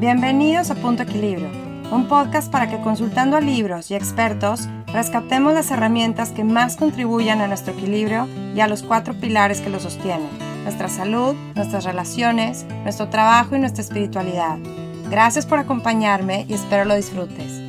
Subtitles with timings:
[0.00, 1.50] Bienvenidos a Punto Equilibrio,
[1.90, 7.42] un podcast para que consultando a libros y expertos rescatemos las herramientas que más contribuyan
[7.42, 10.30] a nuestro equilibrio y a los cuatro pilares que lo sostienen,
[10.62, 14.56] nuestra salud, nuestras relaciones, nuestro trabajo y nuestra espiritualidad.
[15.10, 17.60] Gracias por acompañarme y espero lo disfrutes.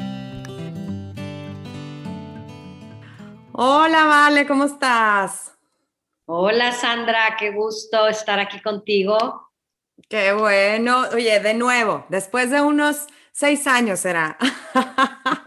[3.52, 5.52] Hola, Vale, ¿cómo estás?
[6.28, 9.51] Hola, Sandra, qué gusto estar aquí contigo.
[10.12, 11.06] Qué bueno.
[11.14, 14.38] Oye, de nuevo, después de unos seis años será.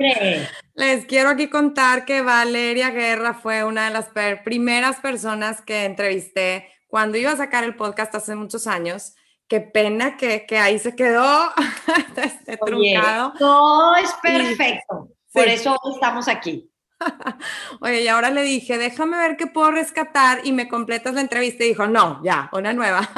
[0.75, 4.09] Les quiero aquí contar que Valeria Guerra fue una de las
[4.43, 9.15] primeras personas que entrevisté cuando iba a sacar el podcast hace muchos años.
[9.49, 11.53] Qué pena que, que ahí se quedó
[12.17, 13.35] este, truncado.
[13.39, 15.11] Todo es perfecto.
[15.31, 16.71] Por eso estamos aquí.
[17.81, 21.65] Oye, y ahora le dije, déjame ver qué puedo rescatar y me completas la entrevista.
[21.65, 23.09] Y dijo, no, ya, una nueva.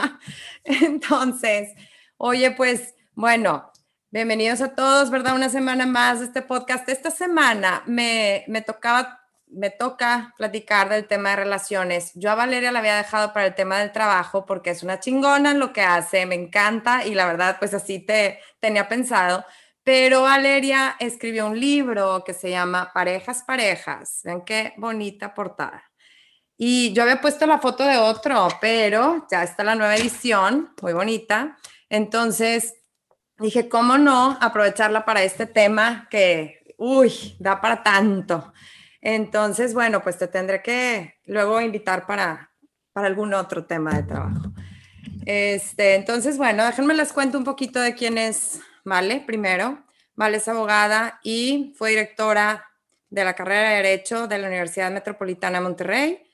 [0.83, 1.73] Entonces,
[2.17, 3.71] oye, pues, bueno,
[4.11, 5.37] bienvenidos a todos, ¿verdad?
[5.37, 6.89] Una semana más de este podcast.
[6.89, 12.11] Esta semana me, me tocaba, me toca platicar del tema de relaciones.
[12.15, 15.53] Yo a Valeria la había dejado para el tema del trabajo porque es una chingona
[15.53, 19.45] en lo que hace, me encanta y la verdad, pues así te tenía pensado
[19.87, 24.21] pero Valeria escribió un libro que se llama Parejas, Parejas.
[24.25, 25.86] Ven qué bonita portada.
[26.57, 30.93] Y yo había puesto la foto de otro, pero ya está la nueva edición, muy
[30.93, 31.57] bonita.
[31.91, 32.75] Entonces
[33.39, 38.53] dije, ¿cómo no aprovecharla para este tema que, uy, da para tanto?
[39.01, 42.51] Entonces, bueno, pues te tendré que luego invitar para,
[42.93, 44.53] para algún otro tema de trabajo.
[45.27, 49.85] Este, entonces, bueno, déjenme les cuento un poquito de quién es Vale, primero.
[50.15, 52.71] Vale es abogada y fue directora
[53.11, 56.26] de la carrera de Derecho de la Universidad Metropolitana de Monterrey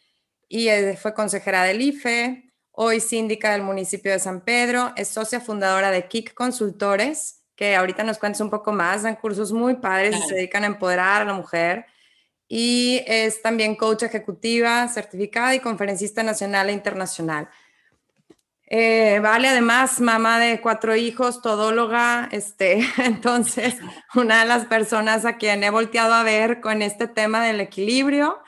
[0.53, 5.41] y eh, fue consejera del IFE, hoy síndica del municipio de San Pedro, es socia
[5.41, 10.14] fundadora de KIC Consultores, que ahorita nos cuentas un poco más, dan cursos muy padres
[10.14, 11.86] y se dedican a empoderar a la mujer.
[12.48, 17.48] Y es también coach ejecutiva, certificada y conferencista nacional e internacional.
[18.67, 23.77] Eh, vale, además, mamá de cuatro hijos, todóloga, este, entonces,
[24.14, 28.42] una de las personas a quien he volteado a ver con este tema del equilibrio,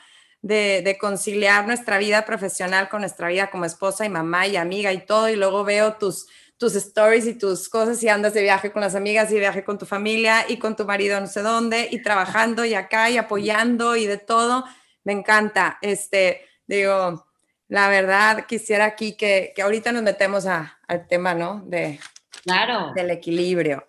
[0.45, 5.03] de, conciliar nuestra vida profesional con nuestra vida como esposa y mamá y amiga y
[5.03, 8.81] todo, y luego veo tus, tus stories y tus cosas y andas de viaje con
[8.81, 11.99] las amigas y viaje con tu familia y con tu marido no sé dónde y
[12.03, 14.65] trabajando y acá y apoyando y de todo.
[15.03, 15.79] Me encanta.
[15.81, 17.25] Este, digo,
[17.67, 21.63] la verdad quisiera aquí que, que ahorita nos metemos a, al tema, ¿no?
[21.65, 21.99] De,
[22.43, 22.93] claro.
[22.93, 23.87] Del equilibrio.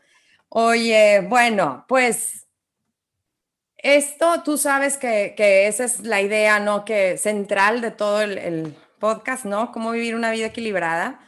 [0.49, 2.46] Oye, bueno, pues
[3.95, 6.85] esto tú sabes que, que, esa es la idea, ¿no?
[6.85, 9.73] Que central de todo el, podcast, ¿no?
[9.73, 11.21] Cómo vivir una vida equilibrada.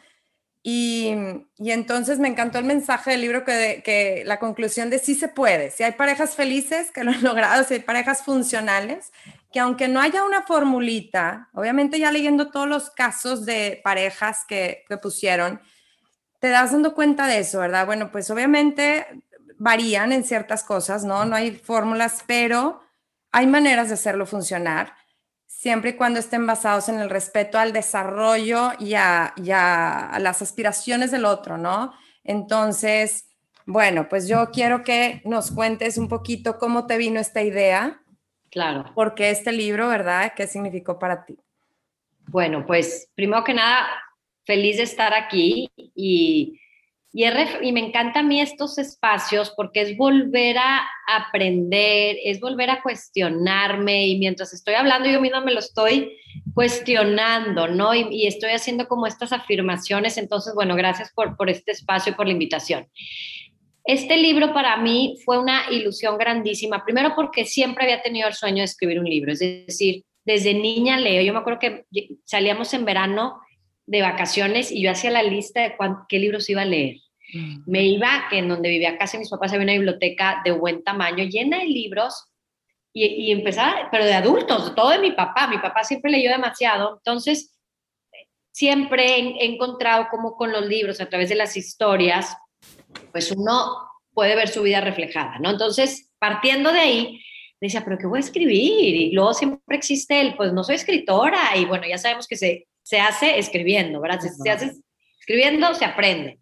[0.63, 1.15] Y,
[1.59, 5.29] y, entonces me encantó el mensaje del libro que, que la conclusión de sí se
[5.29, 9.13] puede, si hay parejas felices que lo han logrado, si hay parejas funcionales,
[9.53, 14.85] que aunque no haya una formulita, obviamente ya leyendo todos los casos de parejas que,
[14.89, 15.61] que pusieron,
[16.41, 17.87] te das dando cuenta de eso, ¿verdad?
[17.87, 19.07] Bueno, pues obviamente
[19.59, 21.25] varían en ciertas cosas, ¿no?
[21.25, 22.81] No hay fórmulas, pero
[23.31, 24.95] hay maneras de hacerlo funcionar,
[25.47, 30.41] siempre y cuando estén basados en el respeto al desarrollo y a, y a las
[30.41, 31.93] aspiraciones del otro, ¿no?
[32.25, 33.27] Entonces,
[33.67, 38.01] bueno, pues yo quiero que nos cuentes un poquito cómo te vino esta idea
[38.51, 38.91] Claro.
[38.95, 40.33] ¿Por qué este libro, verdad?
[40.35, 41.39] ¿Qué significó para ti?
[42.27, 43.87] Bueno, pues primero que nada,
[44.45, 46.61] feliz de estar aquí y,
[47.13, 52.83] y, me encantan a mí estos espacios porque es volver a aprender, es volver a
[52.83, 56.19] cuestionarme y mientras estoy hablando yo misma me lo estoy
[56.55, 57.95] cuestionando, ¿no?
[57.95, 60.19] Y, y estoy haciendo como estas afirmaciones.
[60.19, 62.87] Entonces, bueno, gracias por, por este espacio y por la invitación.
[63.85, 68.59] Este libro para mí fue una ilusión grandísima, primero porque siempre había tenido el sueño
[68.59, 71.85] de escribir un libro, es decir, desde niña leo, yo me acuerdo que
[72.27, 73.41] salíamos en verano
[73.89, 75.75] de vacaciones y yo hacía la lista de
[76.09, 76.99] qué libros iba a leer.
[77.33, 77.63] Mm.
[77.67, 81.25] Me iba, que en donde vivía casi mis papás había una biblioteca de buen tamaño,
[81.25, 82.27] llena de libros,
[82.93, 86.99] y, y empezaba, pero de adultos, todo de mi papá, mi papá siempre leyó demasiado,
[86.99, 87.59] entonces
[88.53, 92.37] siempre he encontrado como con los libros, a través de las historias,
[93.13, 95.51] pues uno puede ver su vida reflejada, ¿no?
[95.51, 97.21] Entonces, partiendo de ahí,
[97.59, 98.95] decía, pero ¿qué voy a escribir?
[98.95, 102.68] Y luego siempre existe el, pues no soy escritora, y bueno, ya sabemos que se,
[102.89, 104.21] se hace escribiendo, ¿verdad?
[104.23, 104.73] Si se hace
[105.21, 106.39] escribiendo, se aprende.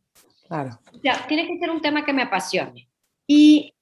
[0.47, 0.79] Claro.
[0.95, 2.89] O sea, tiene que ser un tema que me apasione.
[3.27, 3.75] Y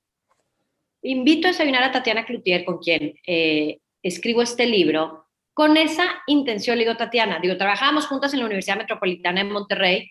[1.02, 6.78] invito a desayunar a Tatiana Cloutier, con quien eh, escribo este libro, con esa intención,
[6.78, 10.10] le digo, Tatiana, digo, trabajábamos juntas en la Universidad Metropolitana de Monterrey,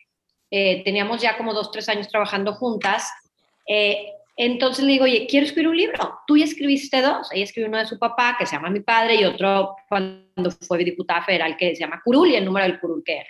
[0.52, 3.10] eh, teníamos ya como dos, tres años trabajando juntas
[3.66, 6.20] Eh, entonces le digo, oye, quiero escribir un libro.
[6.26, 7.30] Tú ya escribiste dos.
[7.32, 10.80] Ella escribió uno de su papá, que se llama Mi Padre, y otro cuando fue
[10.80, 13.30] diputada federal, que se llama Curul, y el número del Curul que era.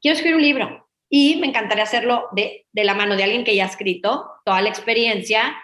[0.00, 0.88] Quiero escribir un libro.
[1.08, 4.60] Y me encantaría hacerlo de, de la mano de alguien que ya ha escrito toda
[4.60, 5.56] la experiencia.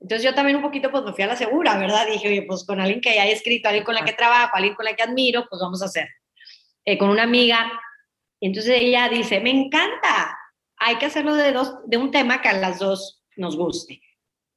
[0.00, 2.06] Entonces yo también un poquito pues me fui a la segura, ¿verdad?
[2.10, 4.74] Dije, oye, pues con alguien que ya haya escrito, alguien con la que trabajo, alguien
[4.74, 6.08] con la que admiro, pues vamos a hacer.
[6.84, 7.70] Eh, con una amiga.
[8.40, 10.36] Entonces ella dice, me encanta,
[10.78, 14.00] hay que hacerlo de, dos, de un tema que a las dos nos guste.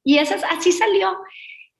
[0.04, 1.16] Y esas, así salió.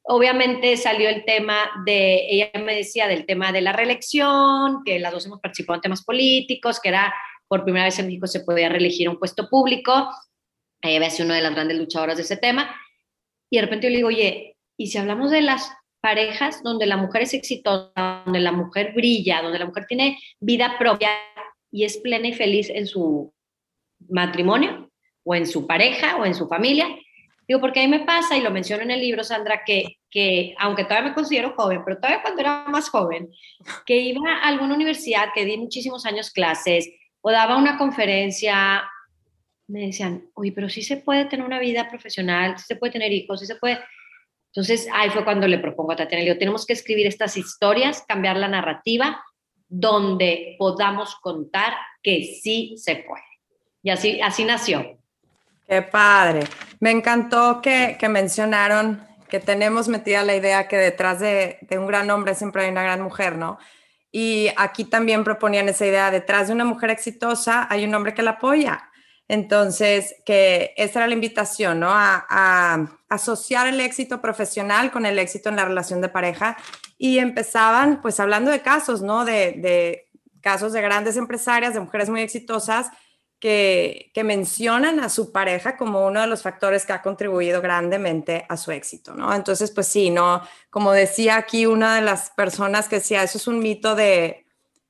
[0.02, 5.12] Obviamente salió el tema de, ella me decía del tema de la reelección, que las
[5.12, 7.14] dos hemos participado en temas políticos, que era
[7.48, 10.10] por primera vez en México se podía reelegir un puesto público.
[10.82, 12.74] Ella es una de las grandes luchadoras de ese tema.
[13.50, 15.70] Y de repente yo le digo, oye, ¿y si hablamos de las
[16.00, 20.76] parejas donde la mujer es exitosa, donde la mujer brilla, donde la mujer tiene vida
[20.78, 21.10] propia
[21.70, 23.32] y es plena y feliz en su
[24.08, 24.83] matrimonio
[25.24, 26.86] o en su pareja o en su familia.
[27.46, 30.54] Digo, porque a mí me pasa, y lo menciono en el libro, Sandra, que, que
[30.58, 33.30] aunque todavía me considero joven, pero todavía cuando era más joven,
[33.84, 36.88] que iba a alguna universidad, que di muchísimos años clases,
[37.20, 38.84] o daba una conferencia,
[39.66, 43.12] me decían, oye, pero sí se puede tener una vida profesional, sí se puede tener
[43.12, 43.80] hijos, sí se puede...
[44.52, 48.04] Entonces, ahí fue cuando le propongo a Tatiana, le digo, tenemos que escribir estas historias,
[48.06, 49.22] cambiar la narrativa,
[49.68, 53.24] donde podamos contar que sí se puede.
[53.82, 54.98] Y así, así nació.
[55.66, 56.44] Qué padre.
[56.80, 61.86] Me encantó que, que mencionaron que tenemos metida la idea que detrás de, de, un
[61.86, 63.58] gran hombre siempre hay una gran mujer, ¿no?
[64.12, 68.22] Y aquí también proponían esa idea, detrás de una mujer exitosa hay un hombre que
[68.22, 68.90] la apoya.
[69.26, 71.88] Entonces, que esa era la invitación, ¿no?
[71.90, 76.56] A, asociar el éxito profesional con el éxito en la relación de pareja.
[76.98, 79.24] Y empezaban, pues, hablando de casos, ¿no?
[79.24, 80.08] De
[80.40, 82.90] casos de grandes empresarias, de mujeres muy exitosas,
[83.44, 88.46] que, que, mencionan a su pareja como uno de los factores que ha contribuido grandemente
[88.48, 89.34] a su éxito, ¿no?
[89.34, 90.40] Entonces, pues sí, ¿no?
[90.70, 94.46] Como decía aquí una de las personas que decía, eso es un mito de,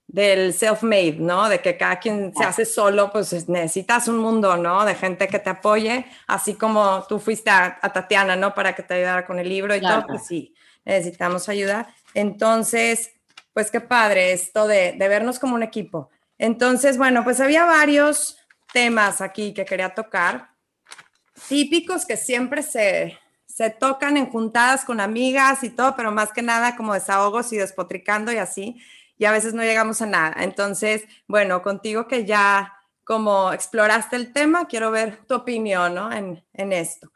[0.07, 1.49] del self-made, ¿no?
[1.49, 4.85] De que cada quien se hace solo, pues necesitas un mundo, ¿no?
[4.85, 8.55] De gente que te apoye, así como tú fuiste a, a Tatiana, ¿no?
[8.55, 10.03] Para que te ayudara con el libro y claro.
[10.03, 10.55] todo, pues sí,
[10.85, 11.93] necesitamos ayuda.
[12.15, 13.11] Entonces,
[13.53, 16.09] pues qué padre esto de, de vernos como un equipo.
[16.39, 18.39] Entonces, bueno, pues había varios
[18.75, 20.51] temas aquí que quería tocar,
[21.49, 23.17] típicos que siempre se,
[23.47, 27.57] se tocan en juntadas con amigas y todo, pero más que nada como desahogos y
[27.57, 28.77] despotricando y así,
[29.17, 30.43] y a veces no llegamos a nada.
[30.43, 32.75] Entonces, bueno, contigo que ya
[33.05, 36.11] como exploraste el tema, quiero ver tu opinión ¿no?
[36.13, 37.13] en, en esto.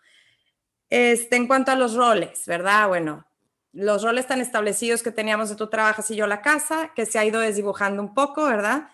[0.90, 2.86] Este, en cuanto a los roles, ¿verdad?
[2.86, 3.26] Bueno,
[3.72, 7.18] los roles tan establecidos que teníamos de tú trabajas y yo la casa, que se
[7.18, 8.90] ha ido desdibujando un poco, ¿verdad?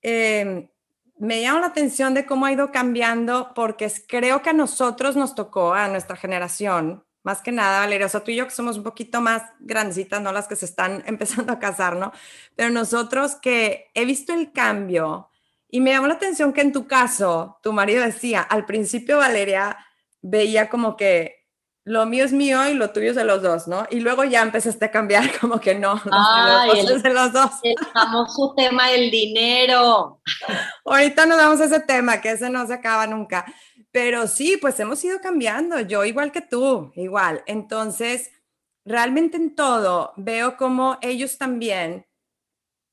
[0.00, 0.70] Eh,
[1.18, 5.34] me llama la atención de cómo ha ido cambiando, porque creo que a nosotros nos
[5.34, 8.76] tocó, a nuestra generación, más que nada, Valeria, o sea, tú y yo que somos
[8.76, 12.12] un poquito más grandecitas, no las que se están empezando a casar, ¿no?
[12.54, 15.30] Pero nosotros que he visto el cambio
[15.68, 19.76] y me llamó la atención que en tu caso, tu marido decía, al principio Valeria
[20.22, 21.45] veía como que
[21.86, 23.86] lo mío es mío y lo tuyo es de los dos, ¿no?
[23.90, 27.32] Y luego ya empezaste a cambiar como que no, Ay, los dos el, de los
[27.32, 27.50] dos.
[27.62, 30.20] El famoso tema del dinero.
[30.84, 33.46] Ahorita nos damos a ese tema, que ese no se acaba nunca.
[33.92, 37.44] Pero sí, pues hemos ido cambiando, yo igual que tú, igual.
[37.46, 38.32] Entonces,
[38.84, 42.04] realmente en todo veo como ellos también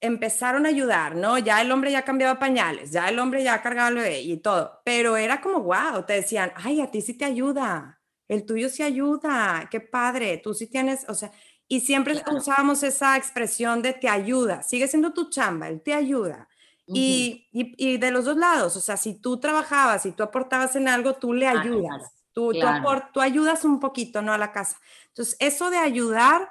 [0.01, 1.39] empezaron a ayudar, ¿no?
[1.39, 4.81] Ya el hombre ya cambiaba pañales, ya el hombre ya cargaba el bebé y todo,
[4.85, 8.02] pero era como, wow, te decían, ay, a ti sí te ayuda,
[8.33, 11.31] el tuyo sí ayuda, qué padre, tú sí tienes, o sea,
[11.67, 12.37] y siempre claro.
[12.37, 16.47] usábamos esa expresión de te ayuda, sigue siendo tu chamba, él te ayuda.
[16.85, 16.97] Uh -huh.
[16.97, 20.75] y, y, y, de los dos lados, o sea, si tú trabajabas y tú aportabas
[20.75, 22.11] en algo, tú le ayudas, ah, claro.
[22.33, 23.01] Tú, claro.
[23.01, 24.33] tú, tú ayudas un poquito, ¿no?
[24.33, 24.77] A la casa.
[25.07, 26.49] Entonces, eso de ayudar,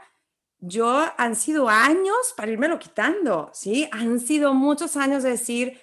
[0.60, 3.88] yo han sido años para irme lo quitando, ¿sí?
[3.90, 5.78] Han sido muchos años de decir,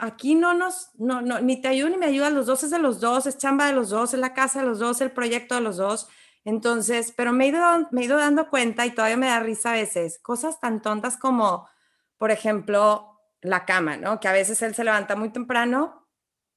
[0.00, 2.78] aquí no nos, no, no, ni te ayudo ni me ayuda, los dos es de
[2.78, 5.54] los dos, es chamba de los dos, es la casa de los dos, el proyecto
[5.54, 6.08] de los dos.
[6.44, 9.70] Entonces, pero me he, ido, me he ido dando cuenta y todavía me da risa
[9.70, 11.68] a veces, cosas tan tontas como,
[12.16, 14.18] por ejemplo, la cama, ¿no?
[14.20, 16.06] Que a veces él se levanta muy temprano,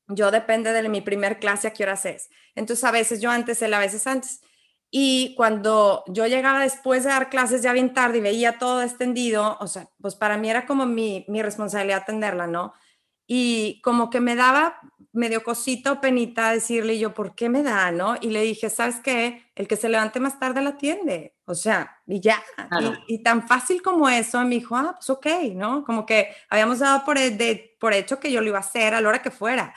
[0.08, 2.30] yo depende de mi primer clase a qué horas es.
[2.56, 4.42] Entonces, a veces yo antes, él a veces antes.
[4.90, 9.58] Y cuando yo llegaba después de dar clases ya bien tarde y veía todo extendido,
[9.62, 12.74] o sea, pues para mí era como mi, mi responsabilidad atenderla, ¿no?
[13.34, 14.82] Y como que me daba
[15.14, 18.18] medio cosita o penita decirle yo, ¿por qué me da, no?
[18.20, 19.46] Y le dije, ¿sabes qué?
[19.56, 22.44] El que se levante más tarde la atiende, o sea, y ya.
[22.68, 22.94] Claro.
[23.08, 25.86] Y, y, tan fácil como eso, me dijo, ah, pues ok, ¿no?
[25.86, 29.00] Como que habíamos dado por, de, por hecho que yo lo iba a hacer a
[29.00, 29.74] la hora que fuera.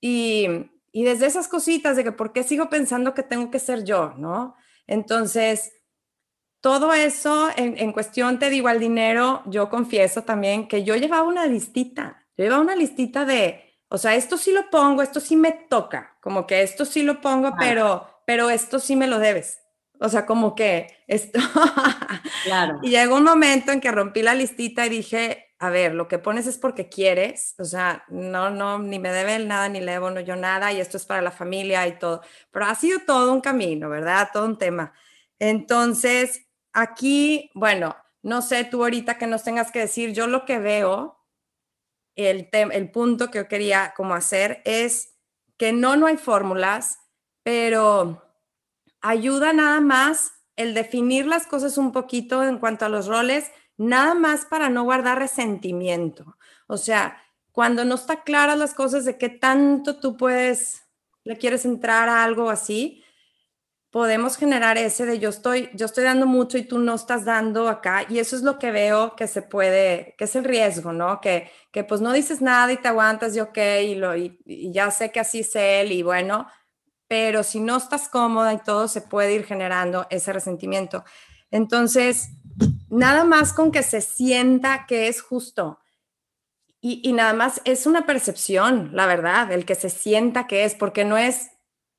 [0.00, 0.46] Y,
[0.92, 4.14] y desde esas cositas de que por qué sigo pensando que tengo que ser yo,
[4.18, 4.54] ¿no?
[4.86, 5.72] Entonces,
[6.60, 11.26] todo eso en, en, cuestión, te digo, al dinero, yo confieso también que yo llevaba
[11.26, 15.36] una listita, yo llevaba una listita de, o sea, esto sí lo pongo, esto sí
[15.36, 19.60] me toca, como que esto sí lo pongo, pero, pero esto sí me lo debes.
[20.00, 21.38] O sea, como que esto.
[22.44, 22.78] claro.
[22.82, 26.18] Y llegó un momento en que rompí la listita y dije, a ver, lo que
[26.18, 30.10] pones es porque quieres, o sea, no, no, ni me debe nada, ni le debo
[30.10, 32.20] no, yo nada, y esto es para la familia y todo.
[32.50, 34.28] Pero ha sido todo un camino, ¿verdad?
[34.32, 34.92] Todo un tema.
[35.38, 40.58] Entonces, aquí, bueno, no sé tú ahorita que nos tengas que decir, yo lo que
[40.58, 41.23] veo,
[42.16, 45.14] el, el punto que yo quería como hacer es
[45.56, 46.98] que no, no hay fórmulas,
[47.42, 48.22] pero
[49.00, 54.14] ayuda nada más el definir las cosas un poquito en cuanto a los roles, nada
[54.14, 56.36] más para no guardar resentimiento.
[56.66, 57.18] O sea,
[57.52, 60.84] cuando no está claras las cosas de qué tanto tú puedes,
[61.24, 63.03] le quieres entrar a algo así,
[63.94, 67.68] podemos generar ese de yo estoy, yo estoy dando mucho y tú no estás dando
[67.68, 68.04] acá.
[68.08, 71.20] Y eso es lo que veo que se puede, que es el riesgo, ¿no?
[71.20, 74.90] Que, que pues no dices nada y te aguantas y ok, y, lo, y ya
[74.90, 76.48] sé que así es él y bueno,
[77.06, 81.04] pero si no estás cómoda y todo, se puede ir generando ese resentimiento.
[81.52, 82.30] Entonces,
[82.90, 85.78] nada más con que se sienta que es justo.
[86.80, 91.04] Y, nada más es una percepción, la verdad, el que se sienta que es, porque
[91.04, 91.52] no es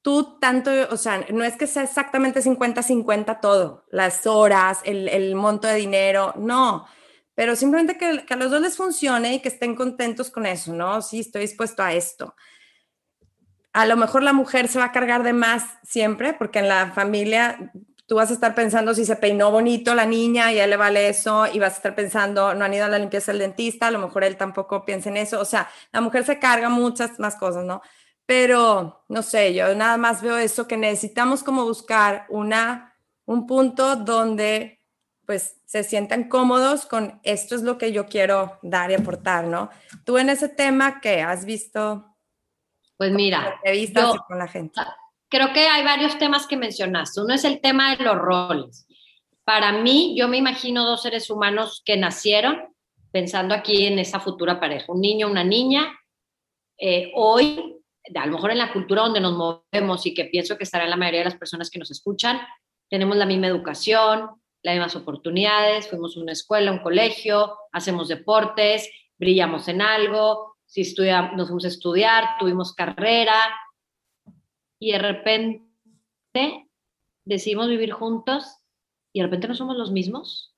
[0.06, 5.68] tú tanto, o sea, no es que sea exactamente 50-50 todo, las horas, el, monto
[5.68, 6.86] de dinero, no,
[7.34, 10.74] pero simplemente que, que, a los dos les funcione y que estén contentos con eso,
[10.74, 11.02] ¿no?
[11.02, 12.36] Sí, estoy dispuesto a esto
[13.76, 16.92] a lo mejor la mujer se va a cargar de más siempre, porque en la
[16.94, 17.74] familia
[18.06, 20.78] tú vas a estar pensando si se peinó bonito la niña y a él le
[20.78, 23.88] vale eso, y vas a estar pensando, no han ido a la limpieza del dentista,
[23.88, 27.20] a lo mejor él tampoco piensa en eso, o sea, la mujer se carga muchas
[27.20, 27.82] más cosas, ¿no?
[28.25, 33.96] Pero, no sé, yo nada más veo eso, que necesitamos como buscar una, un punto
[33.96, 34.82] donde
[35.25, 39.70] pues se sientan cómodos con esto es lo que yo quiero dar y aportar, ¿no?
[40.05, 42.15] Tú en ese tema, ¿qué has visto?
[42.98, 43.60] Pues mira,
[44.27, 44.79] con la gente.
[45.29, 47.22] creo que hay varios temas que mencionaste.
[47.22, 48.88] Uno es el tema de los roles.
[49.44, 52.75] Para mí, yo me imagino dos seres humanos que nacieron
[53.12, 55.88] pensando aquí en esa futura pareja, un niño, una niña.
[56.77, 57.77] Eh, hoy,
[58.14, 60.90] a lo mejor en la cultura donde nos movemos y que pienso que estará en
[60.90, 62.40] la mayoría de las personas que nos escuchan,
[62.90, 64.30] tenemos la misma educación,
[64.62, 70.82] las mismas oportunidades, fuimos a una escuela, un colegio, hacemos deportes, brillamos en algo, si
[70.82, 73.36] estudiamos, nos fuimos a estudiar, tuvimos carrera
[74.80, 75.62] y de repente
[77.24, 78.58] decidimos vivir juntos
[79.14, 80.56] y de repente no somos los mismos.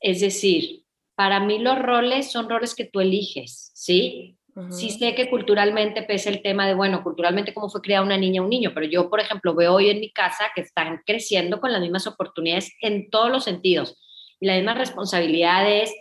[0.00, 0.84] Es decir,
[1.14, 4.37] para mí los roles son roles que tú eliges, ¿sí?
[4.70, 8.40] Sí sé que culturalmente pesa el tema de, bueno, culturalmente cómo fue criada una niña
[8.40, 11.60] o un niño, pero yo, por ejemplo, veo hoy en mi casa que están creciendo
[11.60, 13.96] con las mismas oportunidades en todos los sentidos
[14.40, 15.94] y las mismas responsabilidades,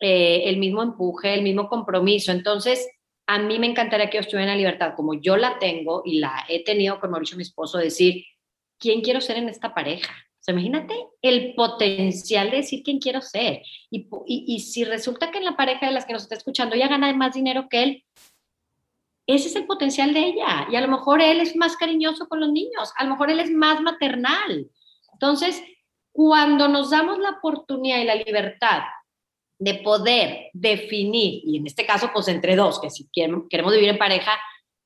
[0.00, 2.32] eh, el mismo empuje, el mismo compromiso.
[2.32, 2.88] Entonces,
[3.26, 6.18] a mí me encantaría que yo estuviera en la libertad, como yo la tengo y
[6.18, 8.24] la he tenido con Mauricio, mi esposo, decir,
[8.78, 10.12] ¿quién quiero ser en esta pareja?
[10.50, 13.62] Imagínate el potencial de decir quién quiero ser.
[13.90, 16.74] Y, y, y, si resulta que en la pareja de las que nos está escuchando
[16.74, 18.04] ella gana más dinero que él,
[19.26, 20.66] ese es el potencial de ella.
[20.70, 23.40] Y a lo mejor él es más cariñoso con los niños, a lo mejor él
[23.40, 24.68] es más maternal.
[25.12, 25.62] Entonces,
[26.12, 28.82] cuando nos damos la oportunidad y la libertad
[29.58, 33.98] de poder definir, y en este caso, pues entre dos, que si queremos vivir en
[33.98, 34.32] pareja,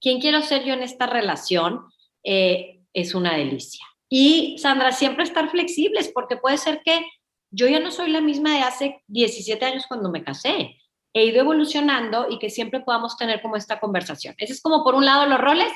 [0.00, 1.80] ¿quién quiero ser yo en esta relación?
[2.24, 3.86] Eh, es una delicia.
[4.08, 7.04] Y Sandra, siempre estar flexibles, porque puede ser que
[7.50, 10.76] yo ya no soy la misma de hace 17 años cuando me casé.
[11.12, 14.34] He ido evolucionando y que siempre podamos tener como esta conversación.
[14.38, 15.72] Ese es como por un lado los roles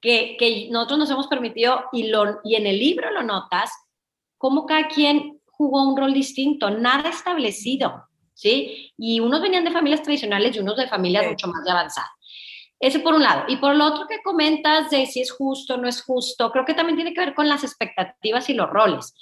[0.00, 3.70] que, que nosotros nos hemos permitido y, lo, y en el libro lo notas,
[4.36, 8.06] cómo cada quien jugó un rol distinto, nada establecido.
[8.36, 8.92] ¿sí?
[8.96, 12.10] Y unos venían de familias tradicionales y unos de familias mucho más avanzadas.
[12.78, 13.44] Ese por un lado.
[13.48, 16.74] Y por lo otro que comentas de si es justo no es justo, creo que
[16.74, 19.14] también tiene que ver con las expectativas y los roles.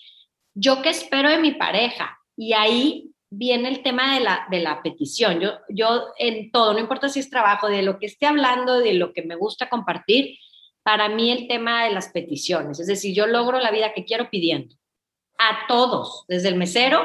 [0.55, 2.19] Yo qué espero de mi pareja.
[2.37, 5.41] Y ahí viene el tema de la, de la petición.
[5.41, 8.95] Yo, yo en todo, no importa si es trabajo, de lo que esté hablando, de
[8.95, 10.37] lo que me gusta compartir,
[10.83, 12.79] para mí el tema de las peticiones.
[12.81, 14.75] Es decir, yo logro la vida que quiero pidiendo.
[15.39, 17.05] A todos, desde el mesero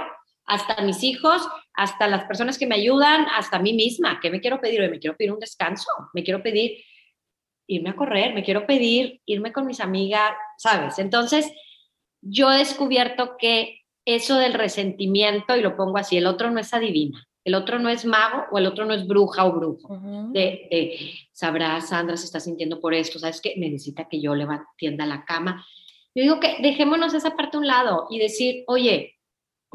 [0.49, 4.19] hasta mis hijos, hasta las personas que me ayudan, hasta mí misma.
[4.19, 4.81] ¿Qué me quiero pedir?
[4.81, 6.83] Hoy me quiero pedir un descanso, me quiero pedir
[7.67, 10.97] irme a correr, me quiero pedir irme con mis amigas, ¿sabes?
[10.97, 11.51] Entonces,
[12.21, 16.73] yo he descubierto que eso del resentimiento, y lo pongo así, el otro no es
[16.73, 17.27] adivina.
[17.43, 19.99] El otro no es mago o el otro no es bruja o brujo.
[20.31, 23.53] de, sabrá Sandra se está sintiendo por esto, ¿sabes qué?
[23.55, 25.63] Necesita que yo le tienda la cama.
[26.15, 29.18] Yo digo que dejémonos esa parte a un lado y decir, oye,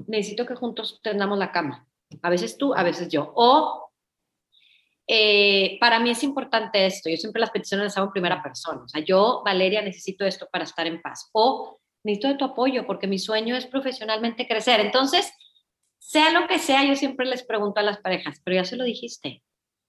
[0.06, 1.86] necesito que juntos tendamos la cama.
[2.22, 3.32] A veces tú, a veces yo.
[3.34, 3.92] O
[5.06, 7.10] eh, para mí es importante esto.
[7.10, 8.82] Yo siempre las peticiones las hago en primera persona.
[8.82, 11.28] O sea, yo, Valeria, necesito esto para estar en paz.
[11.32, 14.80] O necesito de tu apoyo porque mi sueño es profesionalmente crecer.
[14.80, 15.32] Entonces,
[15.98, 18.84] sea lo que sea, yo siempre les pregunto a las parejas, pero ya se lo
[18.84, 19.42] dijiste,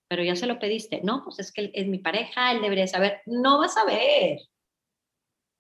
[0.08, 1.02] pero ya se lo pediste.
[1.04, 3.22] No, pues es que es mi pareja, él debería saber.
[3.26, 4.40] No va a saber.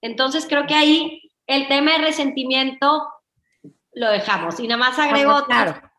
[0.01, 3.05] Entonces, creo que ahí el tema de resentimiento
[3.95, 4.59] lo dejamos.
[4.59, 5.91] Y nada más agrego otra,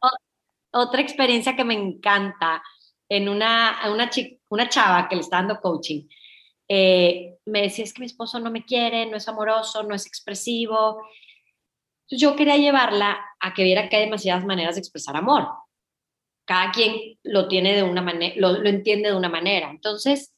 [0.73, 2.63] otra experiencia que me encanta
[3.09, 4.11] en una, una,
[4.49, 6.07] una chava que le está dando coaching.
[6.69, 10.07] Eh, me decía, es que mi esposo no me quiere, no es amoroso, no es
[10.07, 11.01] expresivo.
[12.09, 15.49] yo quería llevarla a que viera que hay demasiadas maneras de expresar amor.
[16.45, 19.71] Cada quien lo tiene de una manera, lo, lo, entiende de una manera.
[19.71, 20.33] Entonces,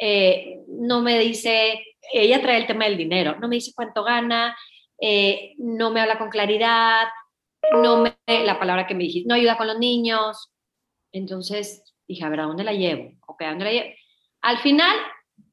[0.00, 4.56] eh, no me dice, ella trae el tema del dinero, no me dice cuánto gana,
[5.00, 7.08] eh, no me habla con claridad,
[7.82, 10.52] no me, la palabra que me dijiste, no ayuda con los niños.
[11.12, 13.12] Entonces dije, a ver, ¿a dónde la llevo?
[13.26, 13.90] Ok, ¿a dónde la llevo?
[14.42, 14.96] Al final,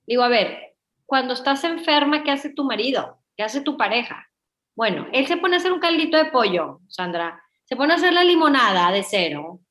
[0.06, 0.76] digo, a ver,
[1.06, 3.20] cuando estás enferma, ¿qué hace tu marido?
[3.36, 4.28] ¿Qué hace tu pareja?
[4.76, 8.14] Bueno, él se pone a hacer un caldito de pollo, Sandra, se pone a hacer
[8.14, 9.62] la limonada de cero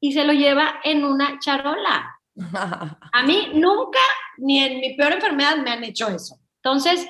[0.00, 2.18] y se lo lleva en una charola.
[3.12, 4.00] A mí nunca,
[4.38, 6.36] ni en mi peor enfermedad, me han hecho eso.
[6.62, 7.06] Entonces,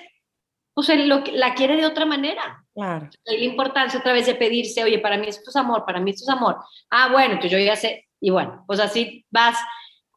[0.76, 2.62] pues él lo, la quiere de otra manera.
[2.74, 3.08] Claro.
[3.24, 6.24] La importancia otra vez de pedirse, oye, para mí esto es amor, para mí esto
[6.24, 6.58] es amor.
[6.90, 8.06] Ah, bueno, pues yo ya sé.
[8.20, 9.56] Y bueno, pues así vas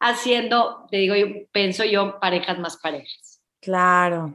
[0.01, 3.41] haciendo, te digo, yo pienso yo, parejas más parejas.
[3.61, 4.33] Claro.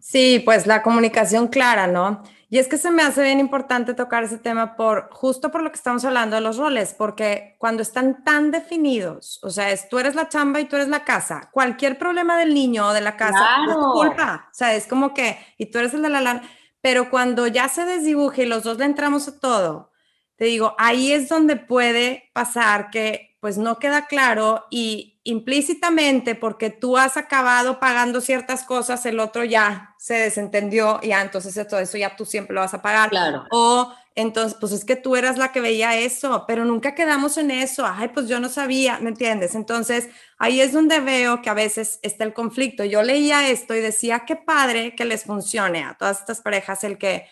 [0.00, 2.22] Sí, pues la comunicación clara, ¿no?
[2.48, 5.70] Y es que se me hace bien importante tocar ese tema por justo por lo
[5.70, 9.98] que estamos hablando de los roles, porque cuando están tan definidos, o sea, es tú
[9.98, 13.16] eres la chamba y tú eres la casa, cualquier problema del niño o de la
[13.16, 16.42] casa es culpa, o sea, es como que y tú eres el de la lana,
[16.80, 19.90] pero cuando ya se desdibuje y los dos le entramos a todo,
[20.36, 26.70] te digo, ahí es donde puede pasar que pues no queda claro y implícitamente porque
[26.70, 31.80] tú has acabado pagando ciertas cosas, el otro ya se desentendió y ya entonces todo
[31.80, 33.10] eso ya tú siempre lo vas a pagar.
[33.10, 33.44] Claro.
[33.50, 37.50] O entonces, pues es que tú eras la que veía eso, pero nunca quedamos en
[37.50, 37.84] eso.
[37.84, 39.56] Ay, pues yo no sabía, ¿me entiendes?
[39.56, 40.08] Entonces,
[40.38, 42.84] ahí es donde veo que a veces está el conflicto.
[42.84, 46.98] Yo leía esto y decía, qué padre que les funcione a todas estas parejas el
[46.98, 47.26] que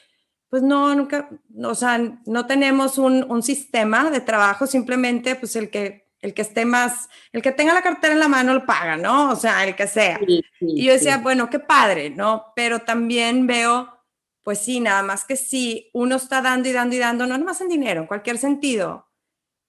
[0.50, 1.28] pues no, nunca,
[1.64, 6.40] o sea, no tenemos un, un, sistema de trabajo, simplemente pues el que, el que
[6.40, 9.30] esté más, el que tenga la cartera en la mano lo paga, ¿no?
[9.30, 10.18] O sea, el que sea.
[10.26, 12.46] y yo decía, bueno, qué padre, ¿no?
[12.56, 14.02] Pero también veo,
[14.42, 17.60] pues sí, nada más que sí, uno está dando y dando y dando, no más
[17.60, 19.06] en dinero, en cualquier sentido,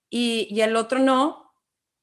[0.08, 1.52] y, y el otro no,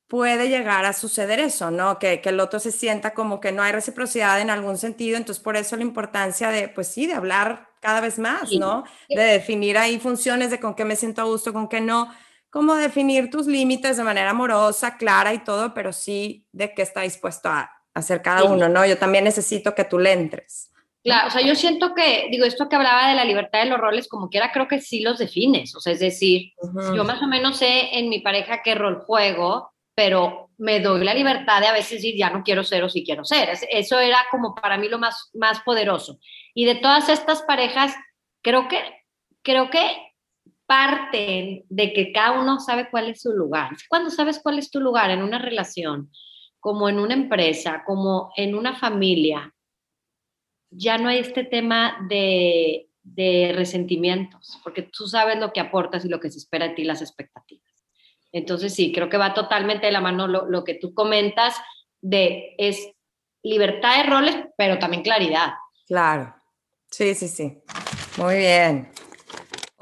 [0.08, 1.98] puede llegar a suceder eso, ¿no?
[1.98, 5.44] Que, que, el otro se sienta como que no hay reciprocidad en algún sentido, entonces
[5.44, 8.84] por eso la importancia de, pues sí, de hablar cada vez más, ¿no?
[9.10, 12.14] De definir ahí funciones de con qué me siento a gusto, con qué no,
[12.54, 17.02] cómo definir tus límites de manera amorosa, clara y todo, pero sí de qué está
[17.02, 18.86] dispuesto a hacer cada uno, ¿no?
[18.86, 20.72] Yo también necesito que tú le entres.
[21.04, 23.80] Claro, o sea, yo siento que, digo, esto que hablaba de la libertad de los
[23.80, 25.76] roles, como quiera, creo que sí los defines.
[25.76, 26.54] O sea, es decir,
[26.96, 31.16] yo más o menos sé en mi pareja qué rol juego, pero me doy la
[31.16, 33.50] libertad de a veces decir, ya no quiero ser o si quiero ser.
[33.72, 36.20] Eso era como para mí lo más, más poderoso.
[36.54, 37.96] Y de todas estas parejas,
[38.44, 38.80] creo que,
[39.42, 40.13] creo que
[40.66, 43.72] parten de que cada uno sabe cuál es su lugar.
[43.90, 46.10] Cuando sabes cuál es tu lugar en una relación,
[46.60, 49.54] como en una empresa, como en una familia,
[50.70, 52.90] ya no hay este tema de,
[53.56, 57.02] resentimientos, porque tú sabes lo que aportas y lo que se espera de ti, las
[57.02, 57.70] expectativas.
[58.32, 61.56] Entonces sí, creo que va totalmente de la mano lo, lo que tú comentas
[62.02, 62.90] de es
[63.44, 65.54] libertad de roles, pero también claridad.
[65.86, 66.34] Claro.
[66.90, 67.62] Sí, sí, sí.
[68.18, 68.90] Muy bien.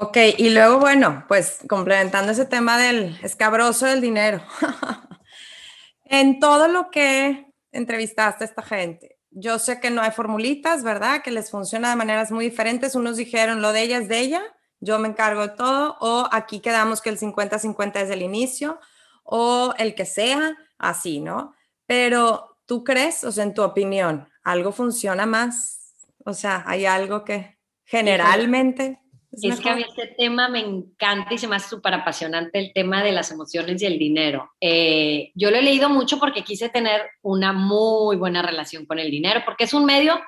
[0.02, 4.42] Ok, y luego, bueno, pues complementando ese tema del escabroso del dinero.
[6.04, 11.22] en todo lo que entrevistaste a esta gente, yo sé que no hay formulitas, ¿verdad?
[11.22, 12.94] Que les funciona de maneras muy diferentes.
[12.94, 14.42] Unos dijeron, lo de ella es de ella,
[14.80, 18.80] yo me encargo de todo, o aquí quedamos que el 50-50 es el inicio,
[19.22, 21.54] o el que sea, así, ¿no?
[21.86, 25.82] Pero tú crees, o sea, en tu opinión, ¿algo funciona más
[26.24, 29.00] o sea, hay algo que generalmente...
[29.32, 32.72] Es, que a mí este tema me encanta y se me hace súper apasionante el
[32.74, 34.52] tema de las emociones y el dinero.
[34.60, 39.10] Eh, yo lo he leído mucho porque quise tener una muy buena relación con el
[39.10, 40.20] dinero, porque es un medio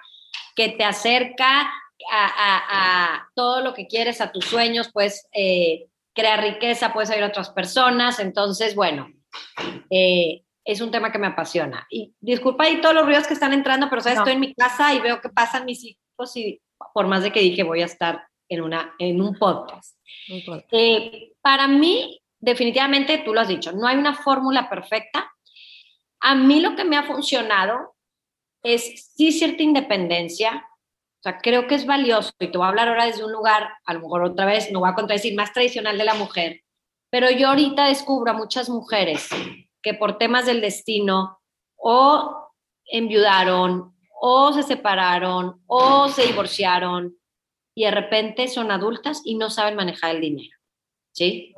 [0.56, 1.70] que te acerca
[2.10, 7.28] a, todo lo que quieres, a tus sueños, pues eh, crea riqueza, puede servir a
[7.28, 8.20] otras personas.
[8.20, 9.12] Entonces, bueno,
[9.90, 11.86] eh, es un tema que me apasiona.
[11.90, 14.18] Y disculpa ahí todos los ruidos que están entrando, pero ¿sabes?
[14.18, 16.62] estoy en mi casa y veo que pasan mis hijos y
[16.92, 19.96] por más de que dije voy a estar en, una, en un podcast.
[20.70, 25.32] Eh, para mí, definitivamente, tú lo has dicho, no hay una fórmula perfecta.
[26.20, 27.94] A mí lo que me ha funcionado
[28.62, 30.66] es sí cierta independencia,
[31.20, 33.70] o sea, creo que es valioso, y te voy a hablar ahora desde un lugar,
[33.84, 36.62] a lo mejor otra vez, no voy a contradecir, más tradicional de la mujer,
[37.10, 39.28] pero yo ahorita descubro a muchas mujeres
[39.82, 41.38] que por temas del destino
[41.76, 42.50] o
[42.86, 47.14] enviudaron, o se separaron, o se divorciaron,
[47.74, 50.56] y de repente son adultas y no saben manejar el dinero,
[51.12, 51.54] ¿sí?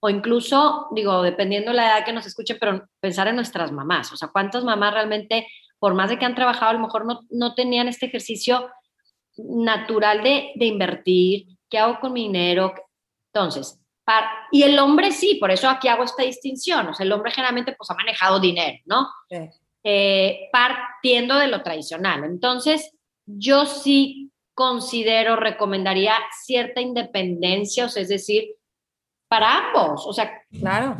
[0.00, 4.12] O incluso, digo, dependiendo de la edad que nos escuchen, pero pensar en nuestras mamás,
[4.12, 5.46] o sea, ¿cuántas mamás realmente,
[5.78, 8.70] por más de que han trabajado, a lo mejor no, no tenían este ejercicio
[9.36, 12.74] natural de, de invertir, ¿qué hago con mi dinero?
[13.32, 13.80] Entonces,
[14.52, 17.74] y el hombre sí, por eso aquí hago esta distinción, o sea, el hombre generalmente
[17.76, 19.08] pues ha manejado dinero, ¿no?
[19.82, 22.24] Eh, partiendo de lo tradicional.
[22.24, 22.92] Entonces,
[23.26, 28.54] yo sí considero, recomendaría cierta independencia, o sea, es decir,
[29.28, 30.96] para ambos, o sea, claro.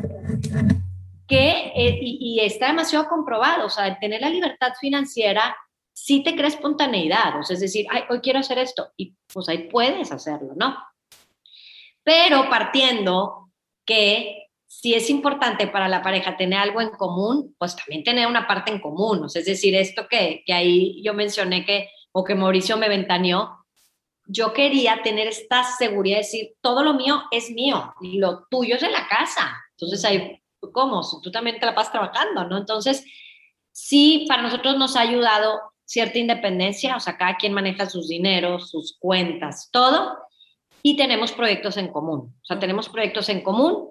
[1.27, 5.57] Que, eh, y, está demasiado comprobado, o sea, tener la libertad financiera
[5.95, 9.49] sí te crea espontaneidad, o sea, es decir, Ay, hoy quiero hacer esto, y pues
[9.49, 10.77] ahí puedes hacerlo, ¿no?
[12.05, 13.51] Pero partiendo
[13.87, 18.47] que si es importante para la pareja tener algo en común, pues también tener una
[18.47, 21.89] parte en común, o sea, es decir, esto que, que ahí yo mencioné que
[22.19, 23.59] o que Mauricio me ventaneó,
[24.27, 28.77] yo quería tener esta seguridad de decir, todo lo mío es mío y lo tuyo
[28.77, 29.55] es de la casa.
[29.73, 31.03] Entonces, ahí, ¿cómo?
[31.23, 32.57] Tú también te la pasas trabajando, ¿no?
[32.57, 33.05] Entonces,
[33.71, 38.71] sí, para nosotros nos ha ayudado cierta independencia, o sea, cada quien maneja sus dineros,
[38.71, 40.17] sus cuentas, todo,
[40.83, 42.35] y tenemos proyectos en común.
[42.41, 43.91] O sea, tenemos proyectos en común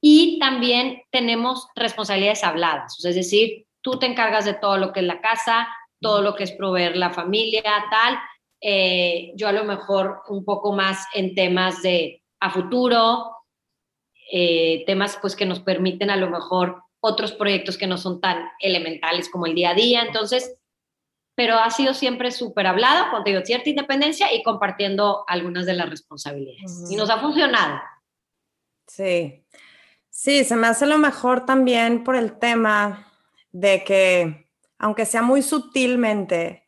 [0.00, 4.92] y también tenemos responsabilidades habladas, o sea, es decir, tú te encargas de todo lo
[4.92, 5.66] que es la casa,
[6.00, 8.18] todo lo que es proveer la familia, tal.
[8.60, 13.32] Eh, yo a lo mejor un poco más en temas de a futuro,
[14.32, 18.48] eh, temas pues que nos permiten a lo mejor otros proyectos que no son tan
[18.60, 20.02] elementales como el día a día.
[20.02, 20.58] Entonces,
[21.36, 26.90] pero ha sido siempre súper hablado, con cierta independencia y compartiendo algunas de las responsabilidades.
[26.90, 27.80] Y nos ha funcionado.
[28.86, 29.44] Sí,
[30.08, 33.12] sí, se me hace lo mejor también por el tema
[33.52, 34.45] de que
[34.78, 36.66] aunque sea muy sutilmente,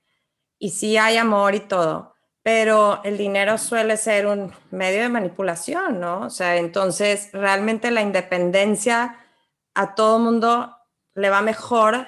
[0.59, 6.01] y sí hay amor y todo, pero el dinero suele ser un medio de manipulación,
[6.01, 6.21] ¿no?
[6.23, 9.19] O sea, entonces realmente la independencia
[9.75, 10.75] a todo mundo
[11.15, 12.07] le va mejor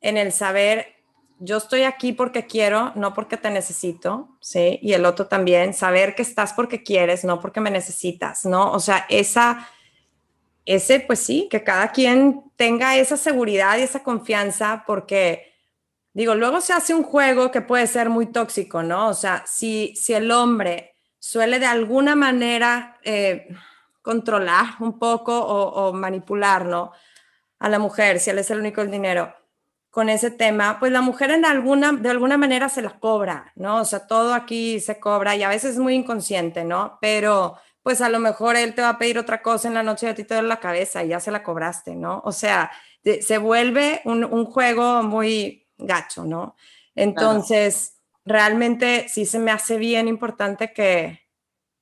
[0.00, 0.94] en el saber,
[1.38, 4.78] yo estoy aquí porque quiero, no porque te necesito, ¿sí?
[4.82, 8.72] Y el otro también, saber que estás porque quieres, no porque me necesitas, ¿no?
[8.72, 9.68] O sea, esa
[10.64, 15.54] ese, pues sí, que cada quien tenga esa seguridad y esa confianza, porque,
[16.12, 19.08] digo, luego se hace un juego que puede ser muy tóxico, ¿no?
[19.08, 23.48] O sea, si, si el hombre suele de alguna manera eh,
[24.02, 26.92] controlar un poco o, manipular, ¿no?
[27.58, 29.34] A la mujer, si él es el único el dinero,
[29.90, 33.80] con ese tema, pues la mujer en alguna, de alguna manera se la cobra, ¿no?
[33.80, 36.98] O sea, todo aquí se cobra y a veces es muy inconsciente, ¿no?
[37.00, 40.06] Pero pues a lo mejor él te va a pedir otra cosa en la noche
[40.06, 42.22] y a ti te duele la cabeza y ya se la cobraste, ¿no?
[42.24, 42.70] O sea,
[43.02, 46.56] se vuelve un, juego muy gacho, ¿no?
[46.94, 51.22] Entonces, realmente sí se me hace bien importante que,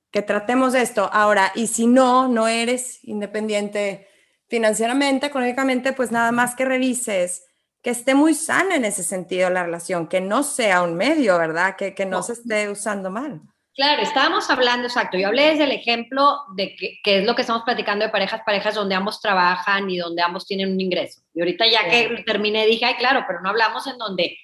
[0.09, 1.09] que tratemos esto.
[1.11, 4.07] Ahora, y si no, no eres independiente
[4.47, 7.45] financieramente, económicamente, pues nada más que revises
[7.81, 11.75] que esté muy sana en ese sentido la relación, que no sea un medio, ¿verdad?
[11.75, 13.41] Que, que no se esté usando mal.
[13.73, 17.63] Claro, estábamos hablando, exacto, yo hablé desde el ejemplo de que, es lo que estamos
[17.63, 21.21] platicando de parejas, parejas donde ambos trabajan y donde ambos tienen un ingreso.
[21.33, 24.37] Y ahorita ya que terminé dije, ay, claro, pero no hablamos en donde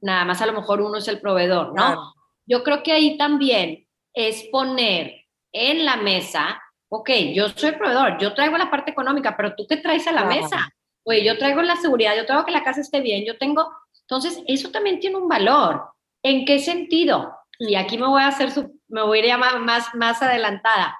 [0.00, 2.12] nada más a lo mejor uno es el proveedor, ¿no?
[2.44, 8.18] Yo creo que ahí también es poner en la mesa, ok, yo soy el proveedor,
[8.18, 10.68] yo traigo la parte económica, pero tú qué traes a la mesa?
[11.04, 14.42] Oye, yo traigo la seguridad, yo traigo que la casa esté bien, yo tengo, entonces
[14.48, 15.84] eso también tiene un valor.
[16.24, 17.32] ¿En qué sentido?
[17.58, 20.98] Y aquí me voy a hacer su, me voy a ir más, más adelantada,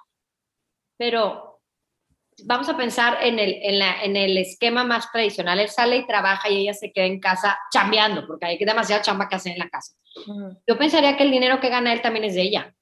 [0.97, 1.61] pero
[2.45, 6.07] vamos a pensar en el, en, la, en el esquema más tradicional, él sale y
[6.07, 9.59] trabaja y ella se queda en casa chambeando, porque hay demasiada chamba que hacer en
[9.59, 9.95] la casa.
[10.67, 12.75] Yo pensaría que el dinero que gana él también es de ella,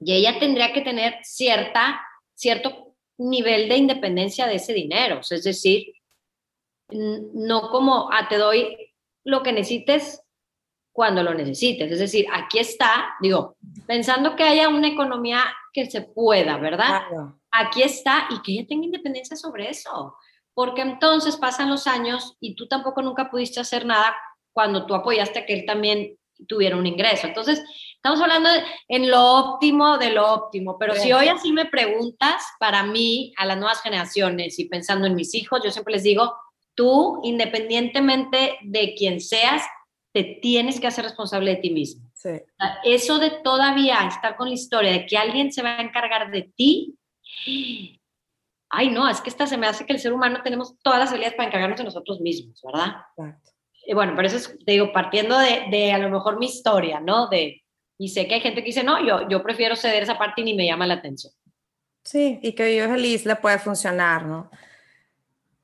[0.00, 2.00] y ella tendría que tener cierta,
[2.34, 5.92] cierto nivel de independencia de ese dinero, es decir,
[6.90, 8.92] no como, a ah, te doy
[9.24, 10.23] lo que necesites
[10.94, 11.90] cuando lo necesites.
[11.90, 17.02] Es decir, aquí está, digo, pensando que haya una economía que se pueda, ¿verdad?
[17.50, 20.16] aquí está y que ella tenga independencia sobre eso.
[20.54, 24.16] Porque entonces pasan los años y tú tampoco nunca pudiste hacer nada
[24.52, 27.26] cuando tú apoyaste a que él también tuviera un ingreso.
[27.26, 27.60] Entonces,
[27.96, 28.48] estamos hablando
[28.86, 33.46] en lo óptimo de lo óptimo, pero si hoy así me preguntas, para mí, a
[33.46, 36.36] las nuevas generaciones y pensando en mis hijos, yo siempre les digo,
[36.76, 39.62] tú, independientemente de quién seas,
[40.14, 42.08] te tienes que hacer responsable de ti mismo.
[42.84, 46.42] Eso de todavía estar con la historia de que alguien se va a encargar de
[46.42, 46.96] ti,
[48.70, 51.08] ay no, es que esta se me hace que el ser humano tenemos todas las
[51.10, 52.94] habilidades para encargarnos de nosotros mismos, ¿verdad?
[53.18, 53.50] Exacto.
[53.86, 57.00] Y bueno, pero eso es, te digo, partiendo de, de, a lo mejor mi historia,
[57.00, 57.28] ¿no?
[57.28, 57.62] De,
[57.98, 60.44] y sé que hay gente que dice, no, yo, yo prefiero ceder esa parte y
[60.44, 61.32] ni me llama la atención.
[62.04, 64.48] Sí, y que vive feliz le puede funcionar, ¿no?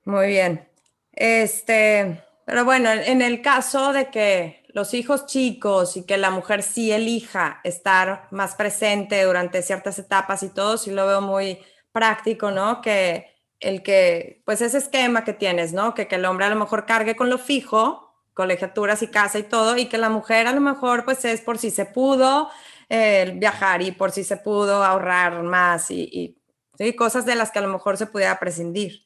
[0.05, 0.69] Muy bien.
[1.13, 6.65] Este, pero bueno, en el caso de que los hijos chicos y que la mujer
[6.65, 11.61] sí elija estar más presente durante ciertas etapas y todo, sí lo veo muy
[11.93, 12.81] práctico, ¿no?
[12.81, 15.95] Que el que, pues ese esquema que tienes, ¿no?
[15.95, 19.45] Que, que el hombre a lo mejor cargue con lo fijo, colegiaturas y casa y
[19.45, 22.51] todo, y que la mujer a lo mejor pues es por si se pudo
[22.89, 26.37] eh, viajar y por si se pudo ahorrar más y,
[26.81, 29.05] y cosas de las que a lo mejor se pudiera prescindir.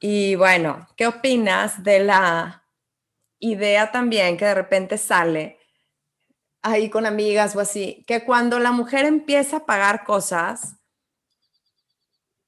[0.00, 2.64] Y bueno, ¿qué opinas de la
[3.38, 5.58] idea también que de repente sale
[6.64, 10.76] ahí con amigas o así, que cuando la mujer empieza a pagar cosas,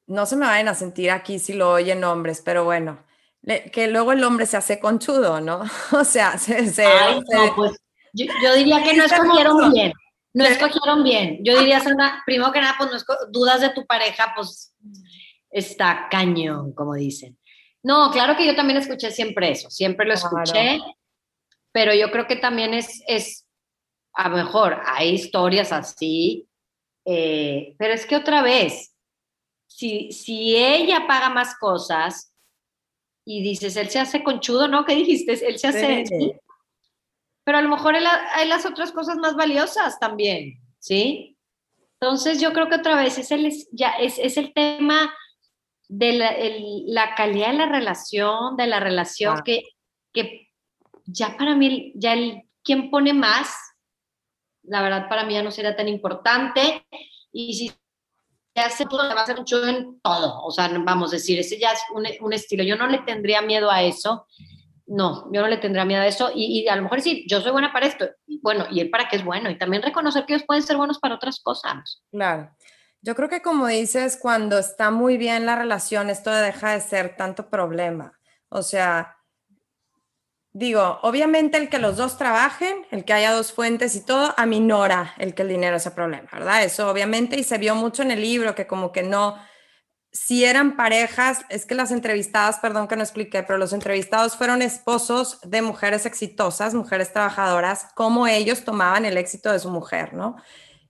[0.07, 3.05] no se me vayan a sentir aquí si lo oyen hombres, pero bueno,
[3.73, 5.63] que luego el hombre se hace conchudo, ¿no?
[5.93, 6.55] O sea, se...
[7.55, 7.73] pues,
[8.15, 9.93] yo, diría que no escogieron bien,
[10.33, 11.39] no escogieron bien.
[11.45, 12.99] Yo diría, una, primero que nada, pues no
[13.31, 14.75] dudas de tu pareja, pues
[15.51, 17.39] está cañón, como dicen.
[17.83, 20.81] No, claro que yo también escuché siempre eso, siempre lo escuché,
[21.73, 23.47] pero yo creo que también es, es,
[24.13, 26.49] a lo mejor hay historias así,
[27.05, 28.93] eh, pero es que otra vez,
[29.69, 32.33] si, si ella paga más cosas
[33.25, 34.85] y dices, él se hace conchudo, ¿no?
[34.85, 35.33] ¿Qué dijiste?
[35.47, 36.05] Él se hace...
[37.45, 41.37] Pero a lo mejor hay las otras cosas más valiosas también, ¿sí?
[42.01, 45.15] Entonces yo creo que otra vez es el, ya es, es el tema
[45.89, 46.13] de
[46.87, 49.63] la, calidad de la relación, de la relación que,
[50.13, 50.49] que
[51.05, 53.55] ya para mí, ya el quien pone más,
[54.65, 56.85] la verdad para mí ya no sería tan importante.
[57.33, 61.17] Y si se hace todo, va a hacer mucho en todo, o sea, vamos a
[61.17, 61.81] decir, ese ya es
[62.21, 64.27] un, estilo, yo no le tendría miedo a eso,
[64.87, 66.31] no, yo no le tendría miedo a eso.
[66.35, 68.09] Y, y, a lo mejor sí, yo soy buena para esto,
[68.43, 70.99] bueno, y él para qué es bueno, y también reconocer que ellos pueden ser buenos
[70.99, 72.03] para otras cosas.
[72.11, 72.51] Claro.
[73.07, 77.17] Yo creo que como dices, cuando está muy bien la relación, esto deja de ser
[77.17, 78.19] tanto problema.
[78.49, 79.19] O sea,
[80.53, 85.15] digo, obviamente el que los dos trabajen, el que haya dos fuentes y todo, aminora
[85.19, 86.65] el que el dinero sea problema, ¿verdad?
[86.65, 89.37] Eso obviamente, y se vio mucho en el libro, que como que no,
[90.11, 94.63] si eran parejas, es que las entrevistadas, perdón que no expliqué, pero los entrevistados fueron
[94.63, 100.35] esposos de mujeres exitosas, mujeres trabajadoras, cómo ellos tomaban el éxito de su mujer, ¿no?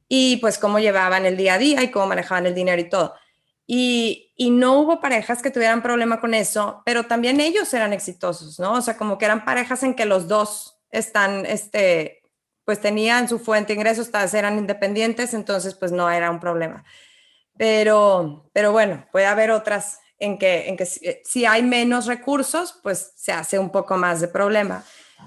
[0.09, 3.14] Y pues cómo llevaban el día a día y cómo manejaban el dinero y todo.
[3.66, 8.61] Y, y, no hubo parejas que tuvieran problema con eso, pero también ellos eran exitosos,
[8.61, 8.75] ¿no?
[8.75, 12.23] O sea, como que eran parejas en que los dos están, este,
[12.64, 16.85] pues tenían su fuente de ingresos, eran independientes, entonces pues no era un problema.
[17.59, 22.79] Pero, pero bueno, puede haber otras en que, en que si, si hay menos recursos,
[22.83, 24.85] pues se hace un poco más de problema.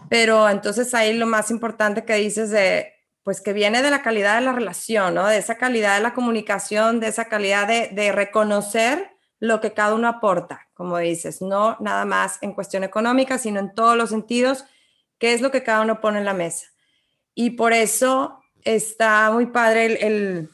[0.09, 4.35] Pero entonces ahí lo más importante que dices de pues que viene de la calidad
[4.35, 5.27] de la relación, ¿no?
[5.27, 10.07] De esa calidad de la comunicación, de esa calidad de, reconocer lo que cada uno
[10.07, 14.65] aporta, como dices, no nada más en cuestión económica, sino en todos los sentidos,
[15.17, 16.67] qué es lo que cada uno pone en la mesa.
[17.35, 20.49] Y por eso está muy padre el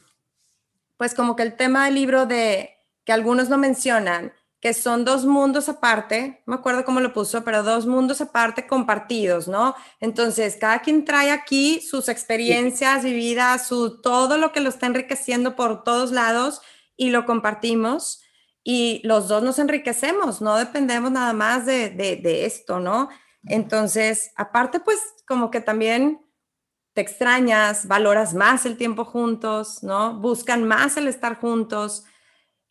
[0.96, 4.32] pues como que el tema del libro de que algunos no mencionan,
[4.74, 9.74] son dos mundos aparte, me acuerdo cómo lo puso, pero dos mundos aparte compartidos, ¿no?
[10.00, 15.56] Entonces, cada quien trae aquí sus experiencias vividas, su, todo lo que lo está enriqueciendo
[15.56, 16.60] por todos lados
[16.96, 18.22] y lo compartimos
[18.64, 23.08] y los dos nos enriquecemos, no dependemos nada más de, de, de esto, ¿no?
[23.44, 26.20] Entonces, aparte, pues como que también
[26.94, 30.18] te extrañas, valoras más el tiempo juntos, ¿no?
[30.18, 32.04] Buscan más el estar juntos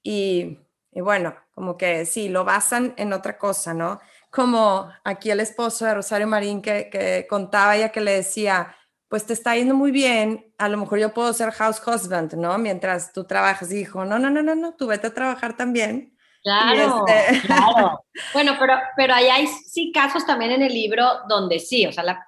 [0.01, 0.64] y
[0.95, 3.99] y bueno, como que sí, lo basan en otra cosa, ¿no?
[4.31, 8.73] Como aquí el esposo de Rosario Marín que, que contaba ya que le decía,
[9.09, 12.57] pues te está yendo muy bien, a lo mejor yo puedo ser house husband, ¿no?
[12.57, 13.69] Mientras tú trabajas.
[13.73, 16.17] Y dijo, no, no, no, no, no, tú vete a trabajar también.
[16.41, 17.41] Claro, este...
[17.47, 18.05] claro.
[18.31, 22.05] Bueno, pero, pero ahí hay sí casos también en el libro donde sí, o sea,
[22.05, 22.25] la,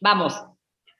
[0.00, 0.40] vamos,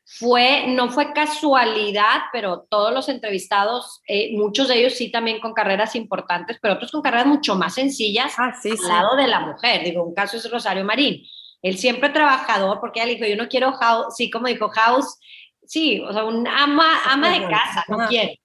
[0.04, 5.54] fue, no fue casualidad, pero todos los entrevistados, eh, muchos de ellos sí también con
[5.54, 9.40] carreras importantes, pero otros con carreras mucho más sencillas ah, sí, al lado de la
[9.40, 9.84] mujer.
[9.84, 11.22] Digo, un caso es Rosario Marín.
[11.62, 15.18] Él siempre trabajador, porque ella dijo, yo no quiero house, sí, como dijo, house,
[15.64, 18.40] sí, o sea, un ama, ama de casa, no quiere.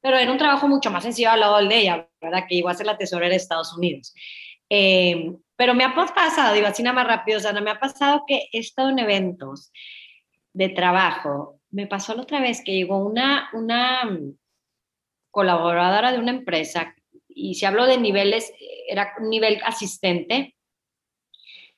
[0.00, 2.44] Pero era un trabajo mucho más sencillo al lado de ella, ¿verdad?
[2.48, 4.14] Que iba a ser la tesorera de Estados Unidos.
[4.70, 7.78] Eh, pero me ha pasado, digo así nada más rápido, o sea, no me ha
[7.78, 9.70] pasado que he estado en eventos
[10.56, 11.60] de trabajo.
[11.70, 14.08] Me pasó la otra vez que llegó una, una
[15.30, 16.96] colaboradora de una empresa
[17.28, 18.54] y si hablo de niveles,
[18.88, 20.56] era un nivel asistente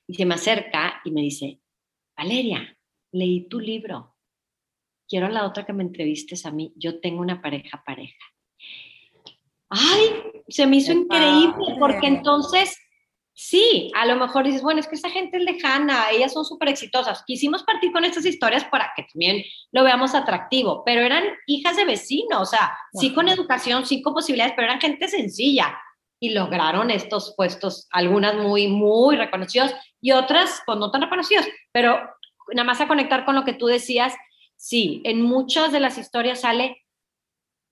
[0.07, 1.59] y se me acerca y me dice,
[2.15, 2.77] Valeria,
[3.11, 4.15] leí tu libro.
[5.09, 6.71] Quiero a la otra que me entrevistes a mí.
[6.77, 8.23] Yo tengo una pareja pareja.
[9.67, 10.09] Ay,
[10.47, 12.79] se me hizo increíble porque entonces
[13.41, 16.67] Sí, a lo mejor dices, bueno, es que esa gente es lejana, ellas son súper
[16.67, 17.23] exitosas.
[17.23, 21.85] Quisimos partir con estas historias para que también lo veamos atractivo, pero eran hijas de
[21.85, 25.73] vecinos, o sea, sí con educación, sí con posibilidades, pero eran gente sencilla
[26.19, 31.97] y lograron estos puestos, algunas muy, muy reconocidos y otras, pues no tan reconocidos, pero
[32.53, 34.15] nada más a conectar con lo que tú decías,
[34.57, 36.85] sí, en muchas de las historias sale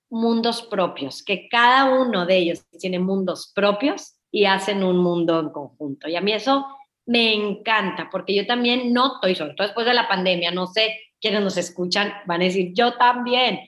[0.10, 5.50] mundos propios, que cada uno de ellos tiene mundos propios y hacen un mundo en
[5.50, 6.08] conjunto.
[6.08, 6.66] Y a mí eso
[7.06, 11.00] me encanta, porque yo también noto, y sobre todo después de la pandemia, no sé
[11.20, 13.62] quienes nos escuchan van a decir, yo también.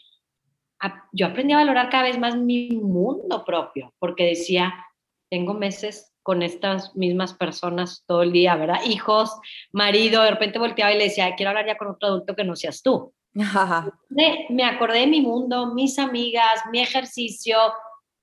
[1.12, 4.74] Yo aprendí a valorar cada vez más mi mundo propio, porque decía,
[5.30, 8.80] tengo meses con estas mismas personas todo el día, ¿verdad?
[8.86, 9.36] Hijos,
[9.72, 12.56] marido, de repente volteaba y le decía, quiero hablar ya con otro adulto que no
[12.56, 13.14] seas tú.
[14.50, 17.58] me acordé de mi mundo, mis amigas, mi ejercicio,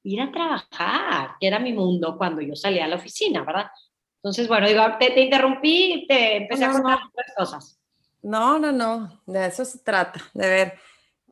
[0.06, 3.70] ir a trabajar, que era mi mundo cuando yo salía a la oficina, ¿verdad?
[4.16, 7.80] Entonces, bueno, digo, te, te interrumpí, te empecé a contar otras cosas.
[8.22, 10.78] No, no, no, de eso se trata, de ver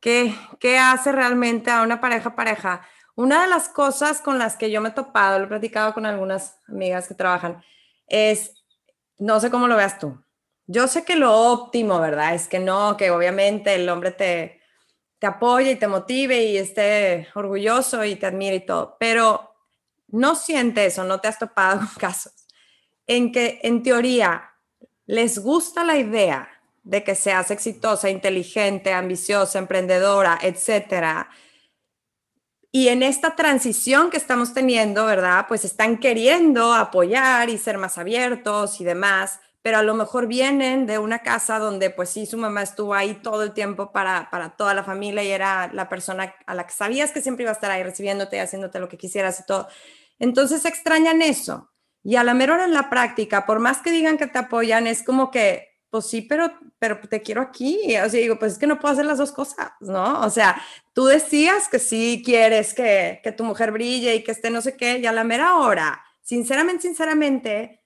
[0.00, 2.86] qué, qué hace realmente a una pareja pareja.
[3.14, 6.04] Una de las cosas con las que yo me he topado, lo he platicado con
[6.04, 7.62] algunas amigas que trabajan,
[8.08, 8.64] es,
[9.18, 10.20] no sé cómo lo veas tú.
[10.66, 12.34] Yo sé que lo óptimo, ¿verdad?
[12.34, 14.60] Es que no, que obviamente el hombre te,
[15.24, 19.54] te apoye y te motive y esté orgulloso y te admire y todo, pero
[20.08, 22.34] no siente eso, no te has topado con casos
[23.06, 24.50] en que en teoría
[25.06, 26.46] les gusta la idea
[26.82, 31.30] de que seas exitosa, inteligente, ambiciosa, emprendedora, etcétera.
[32.70, 35.46] Y en esta transición que estamos teniendo, ¿verdad?
[35.48, 40.84] Pues están queriendo apoyar y ser más abiertos y demás, pero a lo mejor vienen
[40.84, 44.50] de una casa donde pues sí, su mamá estuvo ahí todo el tiempo para, para
[44.50, 47.54] toda la familia y era la persona a la que sabías que siempre iba a
[47.54, 49.66] estar ahí recibiéndote haciéndote lo que quisieras y todo.
[50.18, 51.70] Entonces extrañan eso.
[52.02, 55.02] Y a la mejor en la práctica, por más que digan que te apoyan, es
[55.02, 57.96] como que, pues sí, pero, pero te quiero aquí.
[57.96, 60.20] O sea, digo, pues es que no puedo hacer las dos cosas, ¿no?
[60.20, 60.60] O sea,
[60.92, 64.76] tú decías que sí quieres que, que tu mujer brille y que esté no sé
[64.76, 67.83] qué, y a la mera hora, sinceramente, sinceramente,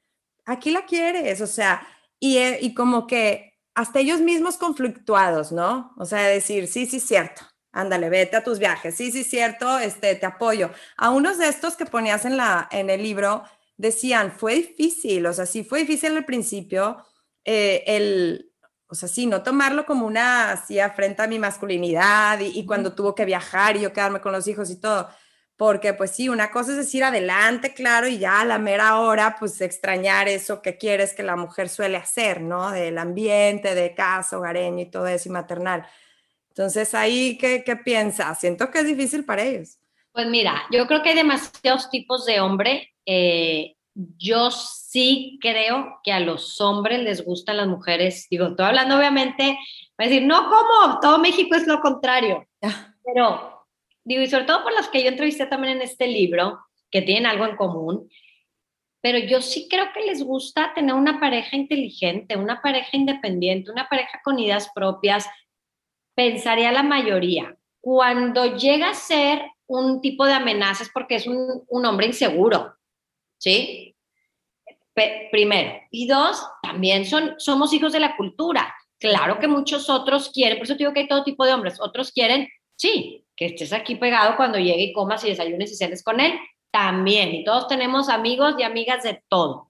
[0.48, 1.86] aquí la quieres, o sea,
[2.18, 5.92] y, eh, y como que hasta ellos mismos conflictuados, ¿no?
[5.98, 10.14] O sea, decir, sí, sí, cierto, ándale, vete a tus viajes, sí, sí, cierto, este,
[10.16, 10.70] te apoyo.
[10.96, 13.44] A unos de estos que ponías en, la, en el libro,
[13.76, 17.04] decían, fue difícil, o sea, sí fue difícil al principio,
[17.44, 18.50] eh, el,
[18.88, 22.94] o sea, sí, no tomarlo como una, así, afrenta a mi masculinidad y, y cuando
[22.94, 25.08] tuvo que viajar y yo quedarme con los hijos y todo,
[25.58, 29.34] porque pues sí, una cosa es decir adelante, claro, y ya a la mera hora,
[29.40, 32.70] pues extrañar eso que quieres que la mujer suele hacer, ¿no?
[32.70, 35.84] Del ambiente, de casa, hogareño y todo eso, y maternal.
[36.50, 38.38] Entonces, ahí, ¿qué, qué piensas?
[38.38, 39.78] Siento que es difícil para ellos.
[40.12, 42.94] Pues mira, yo creo que hay demasiados tipos de hombre.
[43.04, 43.74] Eh,
[44.16, 48.28] yo sí creo que a los hombres les gustan las mujeres.
[48.30, 49.58] Digo, estoy hablando obviamente,
[50.00, 51.00] va a decir, no, ¿cómo?
[51.00, 52.46] Todo México es lo contrario.
[53.04, 53.57] Pero
[54.08, 56.58] digo, y sobre todo por las que yo entrevisté también en este libro,
[56.90, 58.08] que tienen algo en común,
[59.00, 63.88] pero yo sí creo que les gusta tener una pareja inteligente, una pareja independiente, una
[63.88, 65.28] pareja con ideas propias,
[66.14, 67.56] pensaría la mayoría.
[67.80, 72.74] Cuando llega a ser un tipo de amenazas porque es un, un hombre inseguro,
[73.36, 73.94] ¿sí?
[75.30, 75.78] primero.
[75.90, 78.74] Y dos, también son, somos hijos de la cultura.
[78.98, 82.10] Claro que muchos otros quieren, por eso digo que hay todo tipo de hombres, otros
[82.10, 82.48] quieren,
[82.78, 86.32] sí, que estés aquí pegado cuando llegue y comas y desayunes y cenes con él,
[86.70, 87.34] también.
[87.34, 89.68] Y todos tenemos amigos y amigas de todo.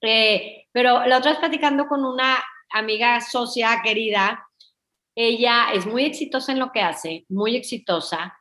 [0.00, 4.46] Eh, pero la otra vez platicando con una amiga socia querida,
[5.14, 8.40] ella es muy exitosa en lo que hace, muy exitosa,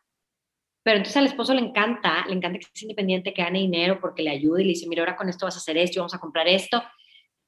[0.83, 4.23] pero entonces al esposo le encanta, le encanta que sea independiente, que gane dinero porque
[4.23, 6.19] le ayude y le dice, mira, ahora con esto vas a hacer esto, vamos a
[6.19, 6.81] comprar esto,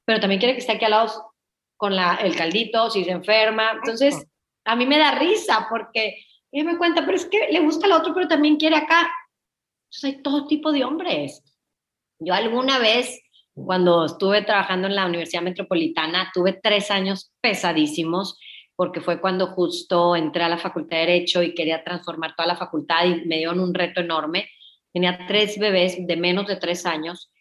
[0.06, 1.34] pero también quiere que esté aquí al lado
[1.78, 3.72] con la, el caldito, si se enferma.
[3.72, 4.28] Entonces,
[4.66, 7.93] a mí me da risa porque ella me cuenta, pero es que le gusta al
[7.93, 9.10] otro, pero también quiere acá.
[9.86, 11.43] Entonces, hay todo tipo de hombres.
[12.20, 13.22] Yo alguna vez,
[13.54, 18.38] cuando estuve trabajando en la Universidad Metropolitana, tuve tres años pesadísimos
[18.76, 22.56] porque fue cuando justo entré a la Facultad de Derecho y quería transformar toda la
[22.56, 24.49] facultad y me dieron un reto enorme.
[24.91, 27.32] Tenía tres bebés de menos de tres años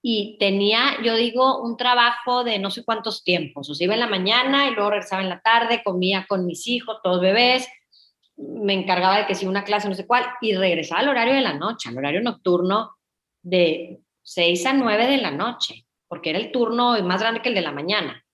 [0.00, 3.70] y tenía, yo digo, un trabajo de no sé cuántos tiempos.
[3.70, 6.66] O sea, iba en la mañana y luego regresaba en la tarde, comía con mis
[6.68, 7.66] hijos, todos bebés,
[8.36, 11.40] me encargaba de que si una clase, no sé cuál, y regresaba al horario de
[11.40, 12.96] la noche, al horario nocturno
[13.42, 17.54] de 6 a 9 de la noche, porque era el turno más grande que el
[17.54, 18.24] de la mañana.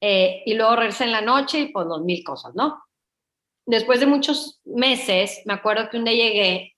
[0.00, 2.82] Eh, y luego regresé en la noche y pues dos mil cosas, ¿no?
[3.64, 6.74] Después de muchos meses, me acuerdo que un día llegué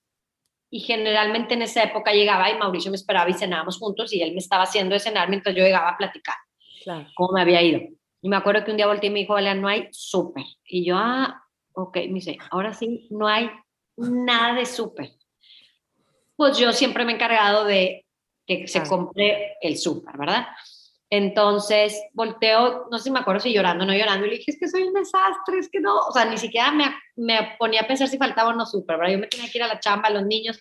[0.69, 4.31] y generalmente en esa época llegaba y Mauricio me esperaba y cenábamos juntos y él
[4.31, 6.35] me estaba haciendo de cenar mientras yo llegaba a platicar
[6.83, 7.07] claro.
[7.15, 7.81] cómo me había ido.
[8.21, 10.45] Y me acuerdo que un día volteé y me dijo, Vale, no hay súper.
[10.65, 11.43] Y yo, ah,
[11.77, 13.51] ok, me dice, ahora sí, no hay
[13.97, 15.11] nada de súper.
[16.35, 18.05] Pues yo siempre me he encargado de
[18.47, 20.47] que se compre el súper, ¿verdad?
[21.09, 24.51] Entonces volteo, no sé si me acuerdo si llorando o no llorando, y le dije,
[24.51, 27.81] es que soy un desastre, es que no, o sea, ni siquiera me, me ponía
[27.81, 29.13] a pensar si faltaba o no súper, ¿verdad?
[29.13, 30.59] Yo me tenía que ir a la chamba, a los niños,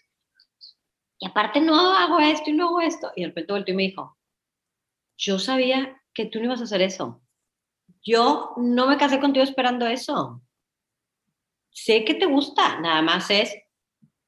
[1.18, 3.10] y aparte no hago esto y no hago esto.
[3.16, 4.18] Y de repente volteó y me dijo,
[5.16, 7.22] yo sabía que tú no ibas a hacer eso.
[8.02, 10.42] Yo no me casé contigo esperando eso.
[11.76, 13.54] Sé que te gusta, nada más es,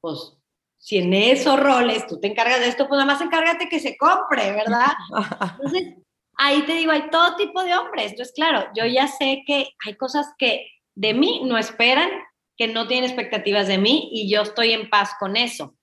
[0.03, 0.37] pues,
[0.77, 3.97] si en esos roles tú te encargas de esto, pues nada más encárgate que se
[3.97, 4.93] compre, ¿verdad?
[5.57, 5.95] Entonces,
[6.37, 8.11] ahí te digo, hay todo tipo de hombres.
[8.11, 12.11] Entonces, claro, yo ya sé que hay cosas que de mí no esperan,
[12.59, 15.75] que no tienen expectativas de mí y yo estoy en paz con eso.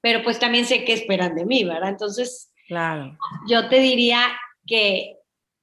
[0.00, 1.90] Pero pues también sé que esperan de mí, ¿verdad?
[1.90, 3.18] Entonces, claro.
[3.46, 4.22] yo te diría
[4.66, 5.18] que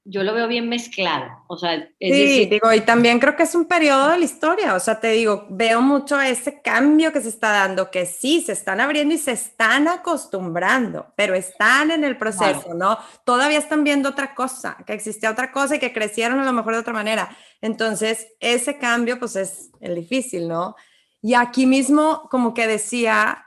[0.09, 1.43] yo lo veo bien mezclado.
[1.47, 4.73] O sea, sí, digo, y también creo que es un periodo de la historia.
[4.73, 8.53] O sea, te digo, veo mucho ese cambio que se está dando, que sí, se
[8.53, 12.97] están abriendo y se están acostumbrando, pero están en el proceso, ¿no?
[13.23, 16.73] Todavía están viendo otra cosa, que existía otra cosa y que crecieron a lo mejor
[16.73, 17.29] de otra manera.
[17.61, 20.75] Entonces, ese cambio, pues es el difícil, ¿no?
[21.21, 23.45] Y aquí mismo, como que decía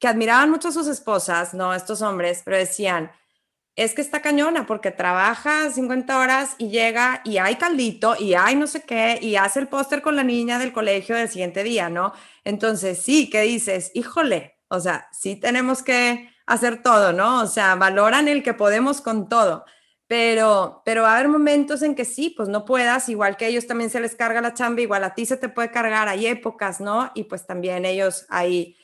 [0.00, 1.74] que admiraban mucho a sus esposas, ¿no?
[1.74, 3.12] Estos hombres, pero decían,
[3.76, 8.54] es que está cañona porque trabaja 50 horas y llega y hay caldito y hay
[8.54, 11.88] no sé qué y hace el póster con la niña del colegio del siguiente día,
[11.88, 12.12] ¿no?
[12.44, 13.90] Entonces, sí, ¿qué dices?
[13.94, 17.42] Híjole, o sea, sí tenemos que hacer todo, ¿no?
[17.42, 19.64] O sea, valoran el que podemos con todo.
[20.06, 23.66] Pero, pero va a haber momentos en que sí, pues no puedas, igual que ellos
[23.66, 26.80] también se les carga la chamba, igual a ti se te puede cargar, hay épocas,
[26.80, 27.10] ¿no?
[27.14, 28.76] Y pues también ellos ahí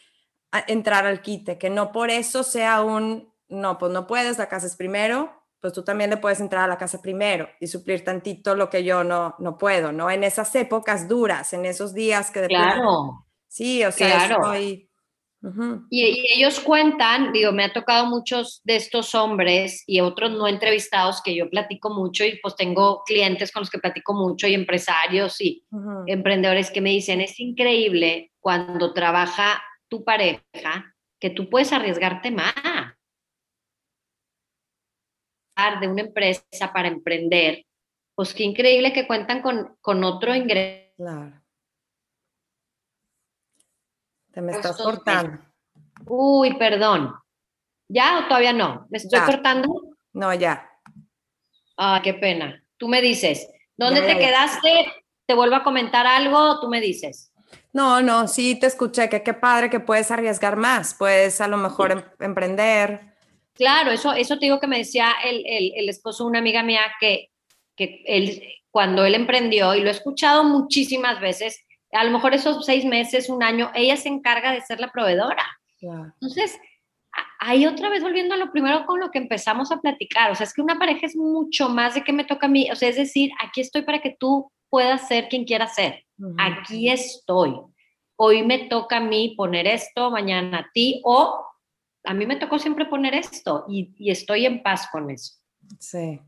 [0.67, 4.67] entrar al quite, que no por eso sea un, no, pues no puedes, la casa
[4.67, 8.55] es primero, pues tú también le puedes entrar a la casa primero y suplir tantito
[8.55, 10.11] lo que yo no, no puedo, ¿no?
[10.11, 12.47] En esas épocas duras, en esos días que...
[12.47, 13.27] Claro.
[13.49, 14.57] sí, o sea, claro.
[14.59, 14.85] y,
[15.91, 21.35] ellos cuentan, digo, me ha tocado muchos de estos hombres y otros no entrevistados que
[21.35, 25.65] yo platico mucho y pues tengo clientes con los que platico mucho y empresarios y
[26.07, 32.55] emprendedores que me dicen, es increíble cuando trabaja tu pareja que tú puedes arriesgarte más
[35.81, 37.65] de una empresa para emprender,
[38.15, 40.95] pues qué increíble que cuentan con, con otro ingreso.
[40.97, 41.43] Claro.
[44.33, 45.43] Te me estás cortando.
[46.07, 47.13] Uy, perdón.
[47.89, 48.87] ¿Ya o todavía no?
[48.91, 49.69] ¿Me estoy cortando?
[50.13, 50.71] No, ya.
[51.77, 52.63] Ah, qué pena.
[52.77, 54.93] Tú me dices, ¿dónde te quedaste?
[55.27, 56.61] ¿Te vuelvo a comentar algo?
[56.61, 57.33] Tú me dices.
[57.73, 61.57] No, no, sí te escuché, que qué padre que puedes arriesgar más, puedes a lo
[61.57, 63.08] mejor em, emprender,
[63.59, 66.83] Claro, eso, eso te digo que me decía el, el, esposo de una amiga mía
[67.01, 67.31] que,
[67.75, 68.41] que él,
[68.71, 73.29] cuando él emprendió, y lo he escuchado muchísimas veces, a lo mejor esos seis meses,
[73.29, 75.45] un año, ella se encarga de ser la proveedora.
[75.81, 76.57] Entonces,
[77.41, 80.45] ahí otra vez volviendo a lo primero con lo que empezamos a platicar, o sea,
[80.45, 82.89] es que una pareja es mucho más de que me toca a mí, o sea,
[82.89, 86.05] es decir, aquí estoy para que tú puedas ser quien quieras ser,
[86.39, 87.57] aquí estoy.
[88.21, 91.48] Hoy me toca a mí poner esto, mañana a ti, o
[92.09, 95.35] a mí me tocó siempre poner esto y, estoy en paz con eso.
[95.79, 96.19] Sí,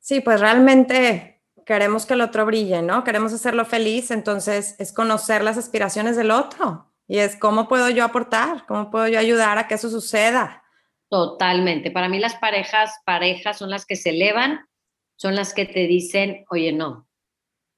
[0.00, 3.04] sí, pues realmente queremos que el otro brille, ¿no?
[3.04, 8.04] Queremos hacerlo feliz, entonces es conocer las aspiraciones del otro y es cómo puedo yo
[8.04, 10.64] aportar, cómo puedo yo ayudar a que eso suceda.
[11.08, 11.92] Totalmente.
[11.92, 14.66] Para mí las parejas, parejas son las que se elevan,
[15.14, 17.06] son las que te dicen, oye, no,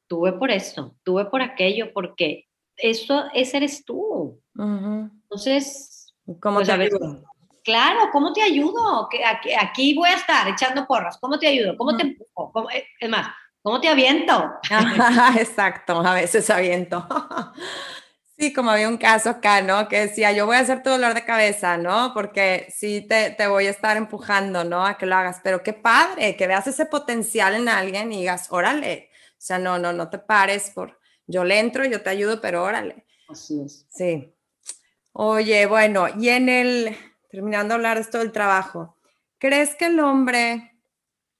[0.08, 2.48] tuve por esto, tuve por aquello, porque
[2.78, 4.40] eso, ese eres tú.
[4.56, 6.72] Entonces, ¿cómo pues, te
[7.64, 9.08] claro, ¿cómo te ayudo?
[9.26, 11.76] Aquí, aquí voy a estar echando porras, ¿cómo te ayudo?
[11.76, 12.70] ¿Cómo te empujo?
[12.70, 13.28] Eh, es más,
[13.62, 14.52] ¿cómo te aviento?
[15.38, 17.06] Exacto, a veces aviento.
[18.40, 19.86] Sí, como había un caso acá, ¿no?
[19.86, 22.14] Que decía, yo voy a hacer tu dolor de cabeza, ¿no?
[22.14, 24.86] Porque sí te, te, voy a estar empujando, ¿no?
[24.86, 28.46] A que lo hagas, pero qué padre, que veas ese potencial en alguien y digas,
[28.50, 32.40] órale, o sea, no, no, no te pares por, yo le entro, yo te ayudo,
[32.40, 33.04] pero órale.
[33.28, 33.86] Así es.
[33.90, 34.34] Sí.
[35.12, 36.96] Oye, bueno, y en el,
[37.30, 38.96] terminando de hablar esto del trabajo,
[39.38, 40.74] ¿crees que el hombre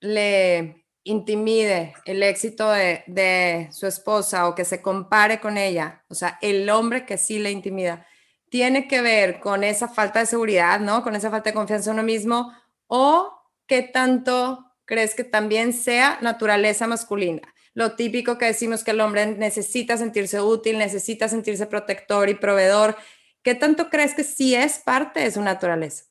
[0.01, 6.39] le intimide el éxito de, su esposa o que se compare con ella, o sea,
[6.43, 8.07] el hombre que sí le intimida,
[8.51, 11.03] tiene que ver con esa falta de seguridad, ¿no?
[11.03, 12.53] Con esa falta de confianza en uno mismo,
[12.87, 13.33] o
[13.67, 17.43] qué tanto crees que también sea naturaleza masculina.
[17.75, 22.97] Lo típico que decimos que el hombre necesita sentirse útil, necesita sentirse protector y proveedor.
[23.43, 26.05] ¿Qué tanto crees que sí es parte de su naturaleza?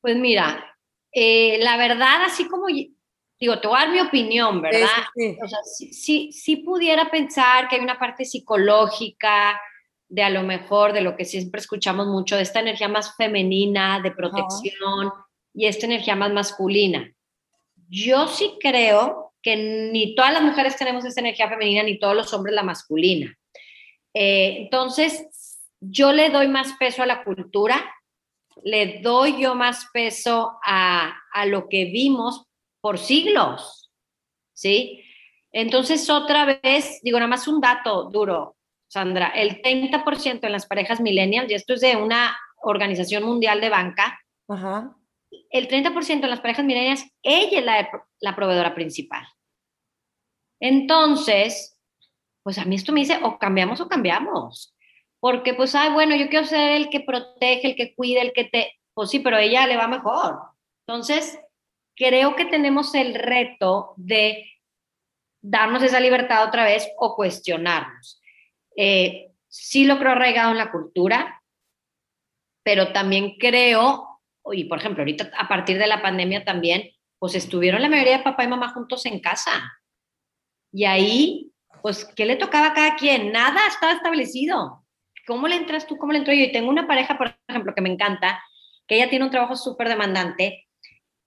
[0.00, 0.76] Pues mira,
[1.12, 4.88] eh, la verdad, así como digo, te voy a dar mi opinión, ¿verdad?
[5.42, 9.60] O sea, si, si, pudiera pensar que hay una parte psicológica
[10.08, 14.00] de a lo mejor de lo que siempre escuchamos mucho, de esta energía más femenina,
[14.00, 15.12] de protección,
[15.54, 17.12] y esta energía más masculina.
[17.88, 22.32] Yo sí creo que ni todas las mujeres tenemos esta energía femenina, ni todos los
[22.32, 23.36] hombres la masculina.
[24.14, 25.26] Eh, entonces,
[25.80, 27.94] yo le doy más peso a la cultura,
[28.64, 32.46] le doy yo más peso a, a lo que vimos
[32.80, 33.90] por siglos,
[34.54, 35.04] ¿sí?
[35.52, 38.56] Entonces, otra vez, digo, nada más un dato duro,
[38.88, 43.70] Sandra, el 30% en las parejas millennials, y esto es de una organización mundial de
[43.70, 44.18] banca,
[45.50, 47.88] el 30% en las parejas millennials, ella es la,
[48.20, 49.26] la proveedora principal.
[50.60, 51.78] Entonces,
[52.42, 54.74] pues a mí esto me dice, o cambiamos o cambiamos.
[55.20, 58.44] Porque pues, ay, bueno, yo quiero ser el que protege, el que cuida, el que
[58.44, 58.72] te...
[58.94, 60.38] Pues sí, pero a ella le va mejor.
[60.86, 61.38] Entonces,
[61.96, 64.44] creo que tenemos el reto de
[65.40, 68.20] darnos esa libertad otra vez o cuestionarnos.
[68.76, 71.42] Eh, sí lo creo arraigado en la cultura,
[72.62, 74.20] pero también creo,
[74.52, 78.24] y por ejemplo, ahorita a partir de la pandemia también, pues estuvieron la mayoría de
[78.24, 79.80] papá y mamá juntos en casa.
[80.72, 81.52] Y ahí,
[81.82, 83.32] pues, ¿qué le tocaba a cada quien?
[83.32, 84.84] Nada estaba establecido.
[85.28, 85.98] ¿Cómo le entras tú?
[85.98, 86.44] ¿Cómo le entro yo?
[86.44, 88.42] Y tengo una pareja, por ejemplo, que me encanta,
[88.86, 90.66] que ella tiene un trabajo súper demandante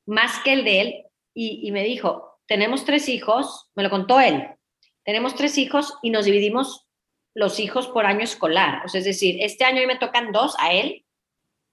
[0.07, 4.49] más que el de él, y, me dijo, tenemos tres hijos, me lo contó él,
[5.05, 6.87] tenemos tres hijos y nos dividimos
[7.33, 8.83] los hijos por año escolar.
[8.83, 11.05] O sea, es decir, este año me tocan dos a él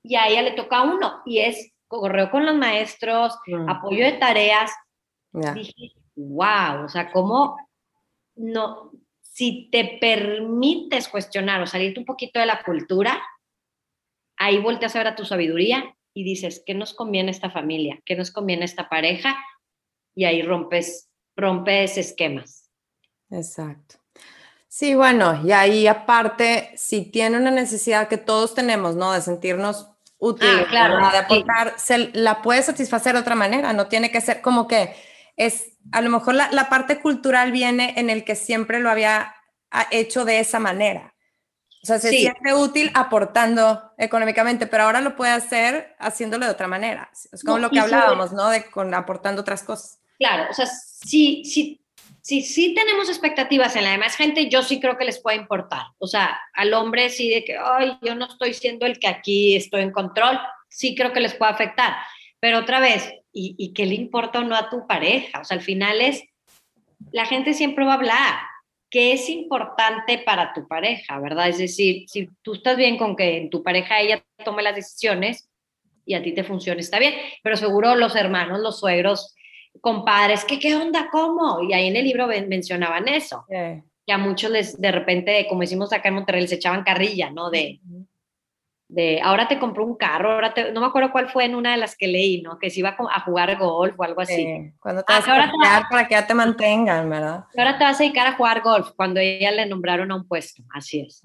[0.04, 1.22] y a ella le toca uno.
[1.26, 3.68] Y es correo con los maestros, mm.
[3.68, 4.70] apoyo de tareas.
[5.32, 7.56] Dije, wow, o sea, ¿cómo
[8.36, 8.92] no?
[9.38, 13.22] Si te permites cuestionar o salirte un poquito de la cultura,
[14.36, 18.02] ahí volteas a ver a tu sabiduría y dices, ¿qué nos conviene esta familia?
[18.04, 19.36] ¿Qué nos conviene esta pareja?
[20.16, 22.68] Y ahí rompes, rompes esquemas.
[23.30, 24.00] Exacto.
[24.66, 29.12] Sí, bueno, y ahí aparte, si tiene una necesidad que todos tenemos, ¿no?
[29.12, 33.86] De sentirnos útiles, ah, claro, de aportar, se la puede satisfacer de otra manera, no
[33.86, 34.96] tiene que ser como que
[35.38, 39.34] es, a lo mejor la, la parte cultural viene en el que siempre lo había
[39.90, 41.14] hecho de esa manera.
[41.82, 46.66] O sea, se siente útil aportando económicamente, pero ahora lo puede hacer haciéndolo de otra
[46.66, 47.08] manera.
[47.32, 48.50] Es como lo que hablábamos, ¿no?
[48.50, 50.00] De con aportando otras cosas.
[50.18, 51.80] Claro, o sea, si, si,
[52.20, 55.86] si, si tenemos expectativas en la demás gente, yo sí creo que les puede importar.
[55.98, 59.54] O sea, al hombre sí de que, ay, yo no estoy siendo el que aquí
[59.54, 61.94] estoy en control, sí creo que les puede afectar.
[62.40, 65.40] Pero otra vez, ¿y, y qué le importa o no a tu pareja?
[65.40, 66.24] O sea, al final es,
[67.12, 68.34] la gente siempre va a hablar
[68.90, 71.48] qué es importante para tu pareja, ¿verdad?
[71.48, 75.50] Es decir, si tú estás bien con que en tu pareja ella tome las decisiones
[76.06, 79.34] y a ti te funcione, está bien, pero seguro los hermanos, los suegros,
[79.80, 81.08] compadres, ¿qué, qué onda?
[81.10, 81.62] ¿Cómo?
[81.62, 83.44] Y ahí en el libro mencionaban eso.
[83.48, 87.50] Que a muchos les, de repente, como decimos acá en Monterrey, les echaban carrilla, ¿no?
[87.50, 87.78] De,
[88.88, 91.72] de ahora te compró un carro, ahora te, no me acuerdo cuál fue en una
[91.72, 92.58] de las que leí, ¿no?
[92.58, 94.72] Que se iba a jugar golf o algo así.
[94.80, 97.44] cuando te ah, vas a dedicar para que ya te mantengan, ¿verdad?
[97.56, 100.62] Ahora te vas a dedicar a jugar golf, cuando ella le nombraron a un puesto,
[100.72, 101.22] así es.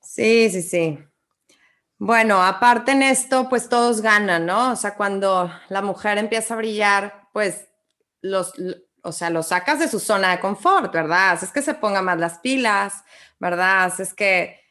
[0.00, 0.98] Sí, sí, sí.
[1.98, 4.72] Bueno, aparte en esto, pues todos ganan, ¿no?
[4.72, 7.68] O sea, cuando la mujer empieza a brillar, pues
[8.22, 8.54] los,
[9.02, 11.38] o sea, lo sacas de su zona de confort, ¿verdad?
[11.40, 13.04] Es que se ponga más las pilas,
[13.38, 13.92] ¿verdad?
[14.00, 14.67] Es que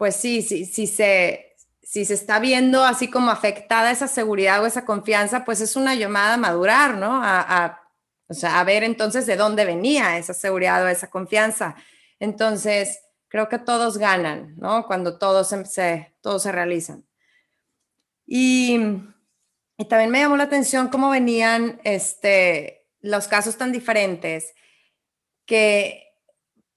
[0.00, 4.66] pues sí, sí, sí se, si se está viendo así como afectada esa seguridad o
[4.66, 7.20] esa confianza, pues es una llamada a madurar, ¿no?
[7.22, 7.82] A,
[8.26, 11.76] o sea, a ver entonces de dónde venía esa seguridad o esa confianza.
[12.18, 14.86] Entonces, creo que todos ganan, ¿no?
[14.86, 17.04] Cuando todos se, todos se realizan.
[18.24, 18.80] Y,
[19.76, 24.54] y también me llamó la atención cómo venían este, los casos tan diferentes
[25.44, 26.09] que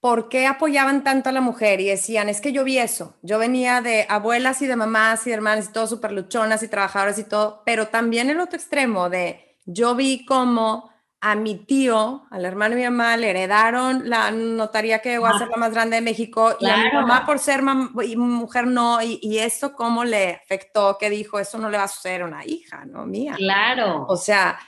[0.04, 3.38] por qué apoyaban tanto a la mujer y decían, es que yo vi eso, yo
[3.38, 7.18] venía de abuelas y de mamás y de hermanas y todo súper luchonas y trabajadoras
[7.18, 10.90] y todo, pero también el otro extremo de yo vi cómo
[11.22, 15.38] a mi tío, al hermano de mi mamá, le heredaron la notaría que va a
[15.38, 19.18] ser la más grande de México y a mi mamá por ser mujer no, y,
[19.22, 22.44] y, eso cómo le afectó, que dijo, eso no le va a suceder a una
[22.44, 23.06] hija, ¿no?
[23.06, 23.36] Mía.
[23.38, 24.04] Claro.
[24.06, 24.58] O sea,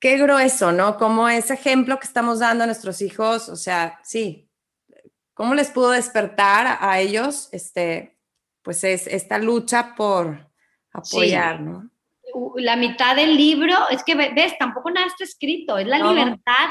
[0.00, 0.96] qué grueso, ¿no?
[0.96, 4.49] Como ese ejemplo que estamos dando a nuestros hijos, o sea, sí,
[5.40, 8.18] ¿cómo les pudo despertar a, ellos, este,
[8.60, 10.50] pues es esta lucha por
[10.92, 11.88] apoyar, ¿no?
[12.56, 16.68] la mitad del libro, es que ves, tampoco nada está escrito, es la libertad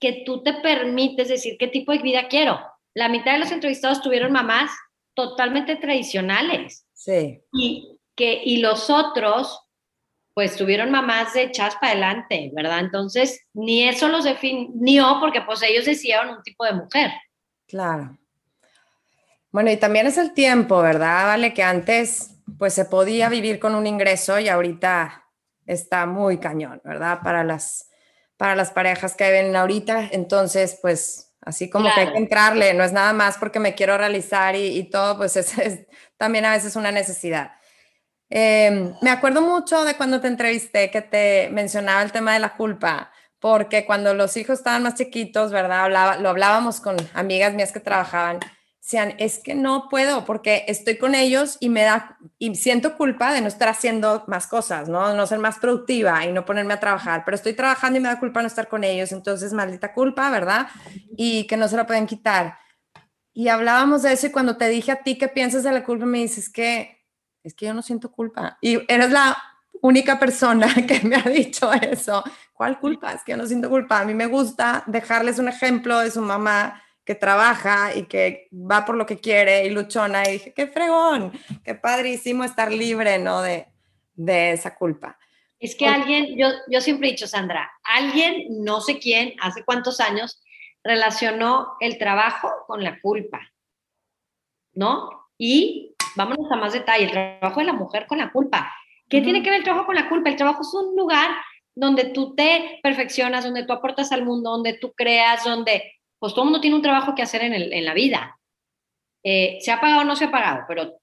[0.00, 2.60] que tú te permites decir qué tipo de vida quiero.
[2.92, 4.72] La mitad de los entrevistados tuvieron mamás
[5.14, 6.88] totalmente tradicionales.
[6.94, 7.40] Sí.
[7.52, 9.60] Y, que, y los otros,
[10.34, 12.80] pues tuvieron mamás de echas para adelante, ¿verdad?
[12.80, 17.12] Entonces, ni eso los definió porque pues ellos decidieron un tipo de mujer.
[17.68, 18.18] Claro.
[19.50, 21.26] Bueno, y también es el tiempo, ¿verdad?
[21.26, 25.26] Vale, que antes pues se podía vivir con un ingreso y ahorita
[25.66, 27.20] está muy cañón, ¿verdad?
[27.22, 27.90] Para las,
[28.36, 30.08] para las parejas que viven ahorita.
[30.12, 33.96] Entonces, pues así como que hay que entrarle, no es nada más porque me quiero
[33.96, 35.54] realizar y, todo, pues es,
[36.16, 37.52] también a veces una necesidad.
[38.30, 42.56] Em, me acuerdo mucho de cuando te entrevisté que te mencionaba el tema de la
[42.56, 43.10] culpa,
[43.40, 45.84] porque cuando los hijos estaban más chiquitos, ¿verdad?
[45.84, 48.40] Hablaba, lo hablábamos con amigas mías que trabajaban
[48.88, 53.34] sean, es que no puedo porque estoy con ellos y me da, y siento culpa
[53.34, 55.12] de no estar haciendo más cosas, ¿no?
[55.12, 58.18] No ser más productiva y no ponerme a trabajar, pero estoy trabajando y me da
[58.18, 60.68] culpa no estar con ellos, entonces maldita culpa, ¿verdad?
[61.18, 62.56] Y que no se la pueden quitar.
[63.34, 66.06] Y hablábamos de eso y cuando te dije a ti qué piensas de la culpa,
[66.06, 67.04] me dices que
[67.42, 68.56] es que yo no siento culpa.
[68.62, 69.36] Y eres la
[69.82, 72.24] única persona que me ha dicho eso.
[72.58, 73.12] ¿Cuál culpa?
[73.12, 74.00] Es que yo no siento culpa.
[74.00, 78.84] A mí me gusta dejarles un ejemplo de su mamá que trabaja y que va
[78.84, 80.28] por lo que quiere y luchona.
[80.28, 81.30] Y dije, qué fregón,
[81.62, 83.42] qué padrísimo estar libre, ¿no?
[83.42, 83.68] De,
[84.14, 85.16] de esa culpa.
[85.60, 90.00] Es que alguien, yo, yo siempre he dicho, Sandra, alguien, no sé quién, hace cuántos
[90.00, 90.42] años,
[90.82, 93.40] relacionó el trabajo con la culpa,
[94.74, 95.28] ¿no?
[95.38, 98.74] Y vámonos a más detalle, el trabajo de la mujer con la culpa.
[99.08, 100.28] ¿Qué tiene que ver el trabajo con la culpa?
[100.28, 101.30] El trabajo es un lugar
[101.78, 106.42] donde tú te perfeccionas, donde tú aportas al mundo, donde tú creas, donde pues todo
[106.42, 108.36] el mundo tiene un trabajo que hacer en, la vida.
[109.22, 110.98] Eh, se ha pagado o no se ha pagado, pero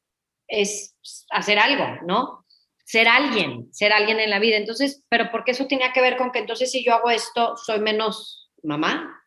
[0.47, 0.97] es
[1.29, 2.45] hacer algo, ¿no?
[2.83, 4.57] Ser alguien, ser alguien en la vida.
[4.57, 7.55] Entonces, pero ¿por qué eso tenía que ver con que entonces si yo hago esto,
[7.55, 9.17] soy menos mamá?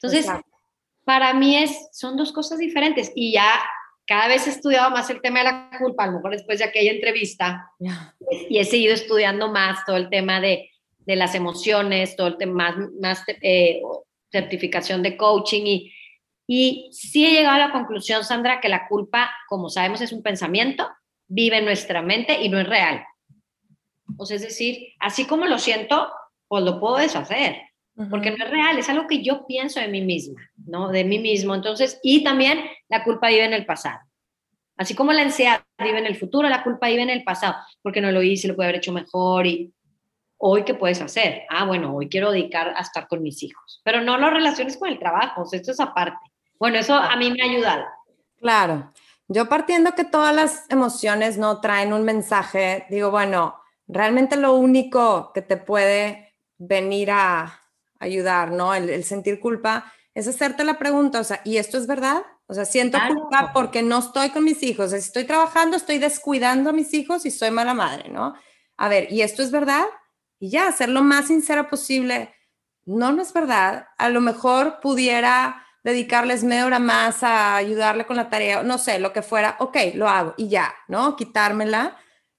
[0.00, 0.26] Entonces,
[1.04, 3.62] para mí es, son dos cosas diferentes y ya
[4.06, 6.64] cada vez he estudiado más el tema de la culpa, a lo mejor después de
[6.64, 7.70] aquella entrevista,
[8.48, 12.70] y he seguido estudiando más todo el tema de, de las emociones, todo el tema
[12.70, 13.82] más, más eh,
[14.30, 15.92] certificación de coaching y,
[16.46, 20.22] y sí he llegado a la conclusión, Sandra, que la culpa, como sabemos, es un
[20.22, 20.88] pensamiento,
[21.26, 23.04] vive en nuestra mente y no es real.
[24.16, 26.08] O sea, es decir, así como lo siento,
[26.46, 27.60] pues lo puedo deshacer,
[28.10, 30.88] porque no es real, es algo que yo pienso de mí misma, ¿no?
[30.88, 31.54] De mí mismo.
[31.54, 34.00] Entonces, y también la culpa vive en el pasado.
[34.76, 38.02] Así como la ansiedad vive en el futuro, la culpa vive en el pasado, porque
[38.02, 39.72] no lo hice, lo puede haber hecho mejor y
[40.36, 41.44] hoy qué puedes hacer.
[41.48, 44.90] Ah, bueno, hoy quiero dedicar a estar con mis hijos, pero no lo relaciones con
[44.90, 46.18] el trabajo, esto es aparte.
[46.58, 47.84] Bueno, eso a mí me ha ayudado.
[48.38, 48.92] Claro,
[49.28, 53.56] yo partiendo que todas las emociones no traen un mensaje, digo, bueno,
[53.88, 57.60] realmente lo único que te puede venir a
[58.00, 58.74] ayudar, ¿no?
[58.74, 62.22] El, sentir culpa es hacerte la pregunta, o sea, ¿y esto es verdad?
[62.46, 64.92] O sea, siento culpa porque no estoy con mis hijos.
[64.92, 68.34] Si estoy trabajando, estoy descuidando a mis hijos y soy mala madre, ¿no?
[68.76, 69.84] A ver, ¿y esto es verdad?
[70.38, 72.34] y ya, ser lo más sincera posible.
[72.84, 73.88] No, no es verdad.
[73.98, 78.98] A lo mejor pudiera dedicarles media hora más a ayudarle con la tarea, no sé,
[78.98, 81.14] lo que fuera, ok, lo hago y ya, ¿no?
[81.14, 81.96] Quitármela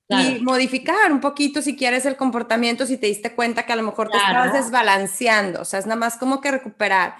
[0.10, 3.84] y modificar un poquito si quieres el comportamiento, si te diste cuenta que a lo
[3.84, 7.16] mejor te estabas desbalanceando, o sea, es nada más como que recuperar.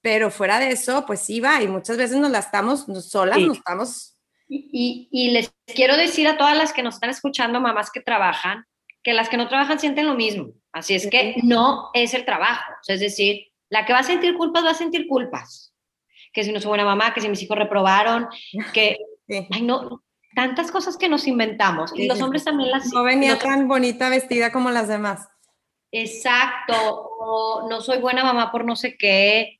[0.00, 3.58] Pero fuera de eso, pues sí va, y muchas veces nos la estamos solas, nos
[3.58, 4.14] estamos...
[4.48, 8.64] Y, y les quiero decir a todas las que nos están escuchando, mamás que trabajan,
[9.02, 10.52] que las que no trabajan sienten lo mismo.
[10.72, 12.72] Así es que no es el trabajo.
[12.86, 15.74] es decir, la que va a sentir culpas va a sentir culpas.
[16.32, 18.28] Que si no soy buena mamá, que si mis hijos reprobaron,
[18.72, 18.96] que...
[19.50, 20.02] Ay, no,
[20.38, 21.92] tantas cosas que nos inventamos.
[21.96, 22.92] y los hombres también las...
[22.92, 25.28] No venía tan bonita vestida como las demás.
[25.90, 26.74] Exacto.
[26.76, 29.58] O no soy buena mamá por no sé qué.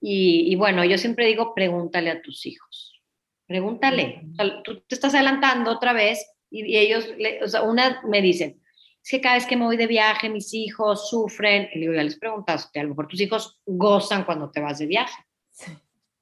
[0.00, 2.98] Y, y bueno, yo siempre digo, pregúntale a tus hijos.
[3.46, 4.22] Pregúntale.
[4.64, 7.06] tú te estás adelantando otra vez Y, ellos,
[7.44, 8.62] o sea, una me dicen,
[9.04, 11.68] es que cada vez que me voy de viaje, mis hijos sufren.
[11.74, 14.86] Y digo, ya les preguntaste, a lo mejor tus hijos gozan cuando te vas de
[14.86, 15.26] viaje.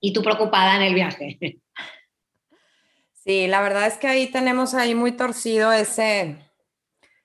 [0.01, 1.61] Y tú preocupada en el viaje.
[3.27, 6.39] Sí, la verdad es que ahí tenemos ahí muy torcido ese,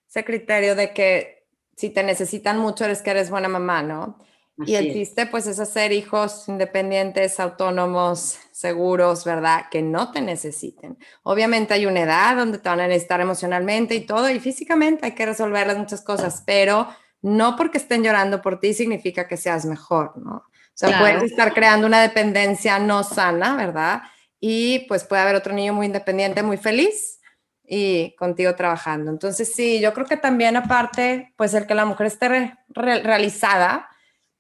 [0.10, 1.46] ese criterio de que
[1.78, 4.18] si te necesitan mucho eres que eres buena mamá, ¿no?
[4.66, 9.66] y el chiste pues es hacer hijos independientes, autónomos, seguros, ¿verdad?
[9.72, 10.98] Que no te necesiten.
[11.24, 15.12] Obviamente hay una edad donde te van a necesitar emocionalmente y todo, y físicamente hay
[15.14, 16.88] que resolverlas muchas cosas, pero
[17.22, 20.36] no porque estén llorando por ti significa que seas mejor, ¿no?
[20.36, 24.02] O sea, puedes estar creando una dependencia no sana, ¿verdad?
[24.42, 27.22] Y pues puede haber otro niño muy independiente, muy feliz
[27.64, 29.12] y contigo trabajando.
[29.12, 33.88] Entonces, sí, yo creo que también aparte, pues el que la mujer esté realizada,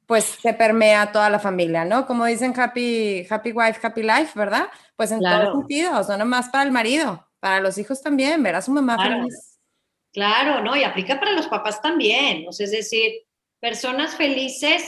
[0.06, 2.06] pues se permea a toda la familia, ¿no?
[2.06, 4.68] Como dicen happy, happy wife, happy life, ¿verdad?
[4.98, 8.62] Pues en todos sentidos, no nomás para el marido, para los hijos también, ver a
[8.62, 9.22] su mamá claro.
[9.22, 9.60] feliz.
[10.12, 10.76] Claro, ¿no?
[10.76, 13.14] Y aplica para los papás también, o sea, es decir,
[13.62, 14.84] personas felices,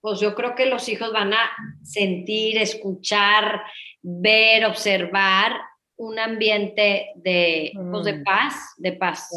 [0.00, 1.50] pues yo creo que los hijos van a
[1.82, 3.62] sentir, escuchar,
[4.02, 5.52] ver, observar
[5.96, 8.24] un ambiente de, pues de mm.
[8.24, 9.28] paz, de paz.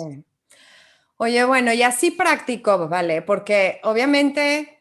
[1.17, 3.21] Oye, bueno, y así práctico, ¿vale?
[3.21, 4.75] Porque obviamente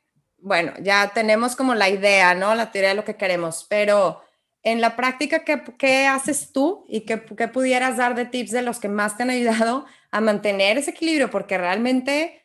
[0.45, 2.55] bueno, ya tenemos como la idea, ¿no?
[2.55, 4.21] La teoría de lo que queremos, pero
[4.63, 8.91] en la práctica, ¿qué, haces tú y qué, pudieras dar de tips de los que
[8.91, 11.31] más te han ayudado a mantener ese equilibrio?
[11.31, 12.45] Porque realmente,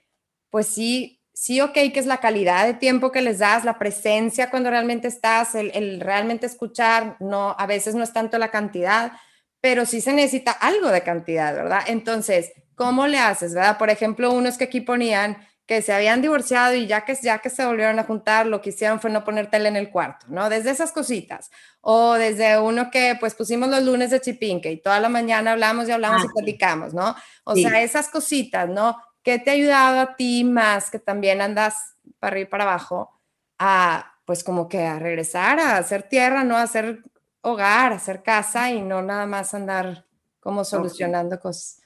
[0.50, 4.50] pues sí, sí, ok, que es la calidad de tiempo que les das, la presencia
[4.50, 9.14] cuando realmente estás, el, el realmente escuchar, no, a veces no es tanto la cantidad,
[9.62, 11.80] pero sí se necesita algo de cantidad, ¿verdad?
[11.88, 13.78] Entonces, ¿cómo le haces, verdad?
[13.78, 17.50] Por ejemplo, unos que aquí ponían que se habían divorciado y ya que, ya que
[17.50, 20.50] se volvieron a juntar, lo que hicieron fue no poner tele en el cuarto, ¿no?
[20.50, 21.52] Desde esas cositas.
[21.80, 25.88] O desde uno que pues pusimos los lunes de chipinque y toda la mañana hablamos
[25.88, 27.16] y hablamos y ah, platicamos, ¿no?
[27.46, 28.98] O sea, esas cositas, ¿no?
[29.24, 33.12] ¿Qué te ha ayudado a ti más que también andas para arriba y para abajo
[33.58, 36.56] a pues como que a regresar a hacer tierra, ¿no?
[36.56, 37.04] A hacer
[37.42, 40.06] hogar, a hacer casa y no nada más andar
[40.40, 41.82] como solucionando cosas.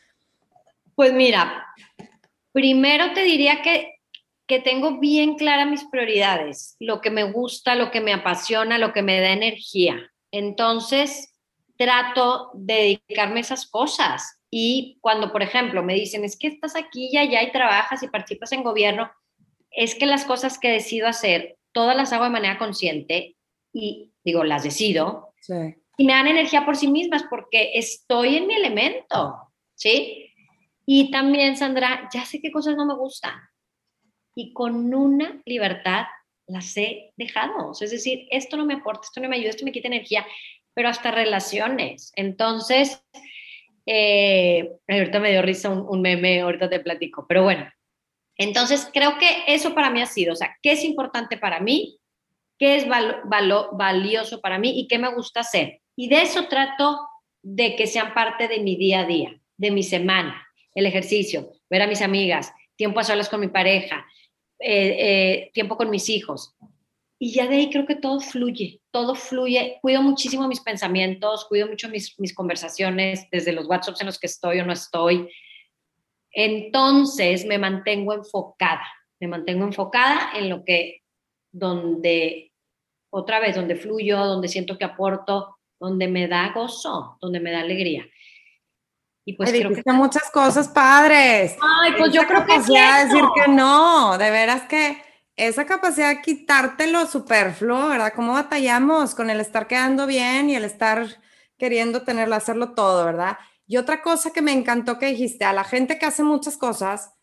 [0.95, 1.73] Pues mira,
[2.53, 3.95] Primero te diría que,
[4.47, 8.93] que tengo bien claras mis prioridades, lo que me gusta, lo que me apasiona, lo
[8.93, 10.11] que me da energía.
[10.31, 11.34] Entonces,
[11.77, 14.39] trato de dedicarme a esas cosas.
[14.55, 18.07] Y cuando, por ejemplo, me dicen, es que estás aquí y allá y trabajas y
[18.07, 19.11] participas en gobierno,
[19.71, 23.35] es que las cosas que decido hacer, todas las hago de manera consciente
[23.73, 25.33] y digo, las decido.
[25.97, 29.39] Y me dan energía por sí mismas porque estoy en mi elemento,
[29.73, 30.31] ¿sí?
[30.85, 33.33] Y también, Sandra, ya sé qué cosas no me gustan.
[34.35, 36.05] Y con una libertad
[36.45, 37.71] las he dejado.
[37.71, 40.27] es decir, esto no me aporta, esto no me ayuda, esto me quita energía,
[40.75, 42.11] pero hasta relaciones.
[42.15, 43.03] Entonces,
[43.86, 47.69] eh, ahorita me dio risa un, meme, ahorita te platico, pero bueno.
[48.38, 51.99] Entonces, creo que eso para mí ha sido, o sea, ¿qué es importante para mí?
[52.57, 54.79] ¿Qué es valioso para mí?
[54.79, 55.81] ¿Y qué me gusta hacer?
[55.95, 56.99] Y de eso trato
[57.41, 61.81] de que sean parte de mi día a día, de mi semana el ejercicio, ver
[61.81, 64.05] a mis amigas, tiempo a solas con mi pareja,
[64.59, 66.55] eh, eh, tiempo con mis hijos.
[67.20, 69.78] Y ya de ahí creo que todo fluye, todo fluye.
[69.82, 74.28] Cuido muchísimo mis pensamientos, cuido mucho mis, mis conversaciones, desde los WhatsApps en los que
[74.28, 75.30] estoy o no estoy.
[76.32, 78.86] Entonces me mantengo enfocada,
[79.22, 81.01] me mantengo enfocada en lo que,
[81.51, 82.51] donde,
[83.11, 87.61] otra vez, donde fluyo, donde siento que aporto, donde me da gozo, donde me da
[87.61, 88.05] alegría.
[89.26, 91.55] Y pues creo que muchas cosas padres.
[91.61, 92.74] Ay, pues yo creo que sí.
[92.74, 94.97] decir que no, de veras que
[95.36, 98.13] esa capacidad de quitarte lo superfluo, ¿verdad?
[98.15, 101.07] ¿Cómo batallamos con el estar quedando bien y el estar
[101.57, 103.38] queriendo tenerlo, hacerlo todo, ¿verdad?
[103.65, 107.13] Y otra cosa que me encantó que dijiste, a la gente que hace muchas cosas,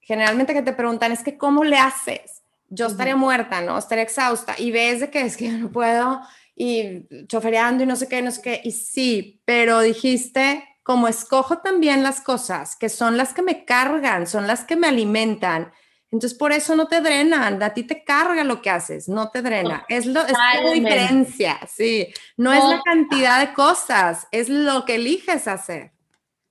[0.00, 2.42] generalmente que te preguntan es que ¿cómo le haces?
[2.68, 3.78] Yo estaría muerta, ¿no?
[3.78, 6.20] Estaría exhausta y ves de que es que no puedo
[6.56, 8.60] y chofereando y no sé qué, no sé qué.
[8.64, 14.26] Y sí, pero dijiste como escojo también las cosas que son las que me cargan,
[14.26, 15.72] son las que me alimentan,
[16.12, 19.40] entonces por eso no te drenan, a ti te carga lo que haces, no te
[19.40, 19.84] drena.
[19.88, 22.08] Es, lo, es la diferencia, sí.
[22.36, 25.92] No es la cantidad de cosas, es lo que eliges hacer.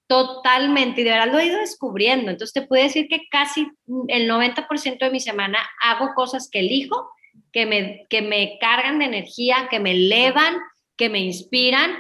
[0.08, 2.32] Totalmente, y de verdad lo he ido descubriendo.
[2.32, 3.68] Entonces te puedo decir que casi
[4.08, 7.12] el 90% de mi semana hago cosas que elijo,
[7.54, 10.58] que me, que me cargan de energía, que me elevan,
[10.98, 11.92] que me inspiran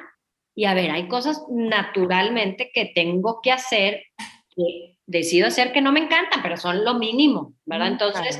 [0.56, 4.04] y a ver, hay cosas naturalmente que tengo que hacer,
[4.56, 7.90] que decido hacer que no me encantan, pero son lo mínimo, ¿verdad?
[7.90, 8.40] Entonces,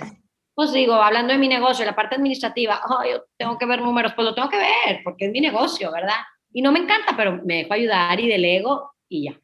[0.56, 4.14] pues digo, hablando de mi negocio, la parte administrativa, oh, yo tengo que ver números,
[4.16, 6.20] pues lo tengo que ver, porque es mi negocio, ¿verdad?
[6.54, 9.40] Y no me encanta, pero me dejo ayudar y delego y ya.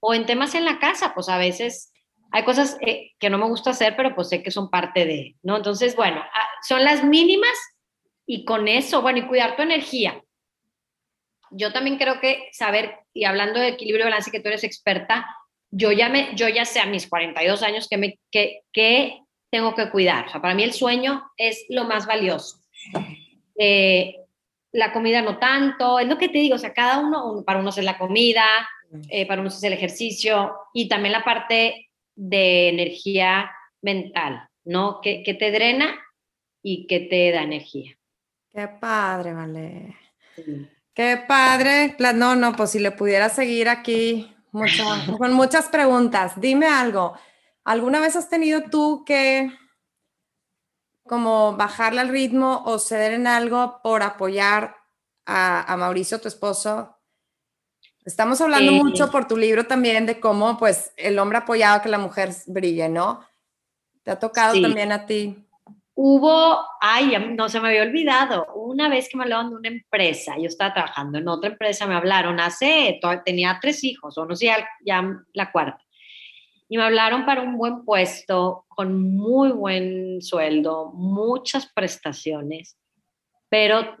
[0.00, 1.92] O en temas en la casa, pues a veces
[2.32, 5.36] hay cosas eh, que no me gusta hacer, pero pues sé que son parte de,
[5.42, 5.56] ¿no?
[5.56, 7.56] Entonces, bueno, ah, son las mínimas
[8.26, 10.20] y con eso, bueno, y cuidar tu energía.
[11.52, 15.24] Yo también creo que saber, y hablando de equilibrio y balance, que tú eres experta,
[15.76, 19.20] yo ya, me, yo ya sé a mis 42 años que, me, que, que
[19.50, 20.26] tengo que cuidar.
[20.26, 22.58] O sea, para mí el sueño es lo más valioso.
[23.58, 24.16] Eh,
[24.72, 27.78] la comida no tanto, es lo que te digo, o sea, cada uno, para unos
[27.78, 28.44] es la comida,
[29.08, 33.50] eh, para unos es el ejercicio y también la parte de energía
[33.82, 35.00] mental, ¿no?
[35.00, 35.94] Que, que te drena
[36.62, 37.96] y que te da energía.
[38.52, 39.96] Qué padre, vale.
[40.94, 41.96] Qué padre.
[42.14, 44.33] No, no, pues si le pudiera seguir aquí
[45.18, 46.40] con muchas preguntas.
[46.40, 47.14] Dime algo.
[47.64, 49.50] ¿Alguna vez has tenido tú que
[51.02, 54.76] como bajarle al ritmo o ceder en algo por apoyar
[55.26, 56.96] a, Mauricio, tu esposo?
[58.04, 61.98] Estamos hablando mucho por tu libro también de cómo pues el hombre apoyado que la
[61.98, 63.26] mujer brille, ¿no?
[64.02, 65.43] ¿Te ha tocado también a ti?
[65.96, 70.34] Hubo, ay, no se me había olvidado, una vez que me hablaron de una empresa,
[70.36, 74.50] yo estaba trabajando en otra empresa, me hablaron hace, tenía tres hijos, o no sé,
[74.84, 75.78] ya, la cuarta,
[76.68, 82.76] y me hablaron para un buen puesto, con muy buen sueldo, muchas prestaciones,
[83.48, 83.96] pero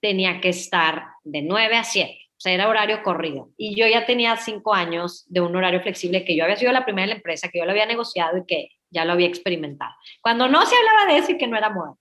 [0.00, 3.50] tenía que estar de 9 a 7, o sea, era horario corrido.
[3.58, 6.86] Y yo ya tenía cinco años de un horario flexible que yo había sido la
[6.86, 9.92] primera de la empresa, que yo lo había negociado y que ya lo había experimentado.
[10.20, 11.94] Cuando no se hablaba de eso y que no era moda.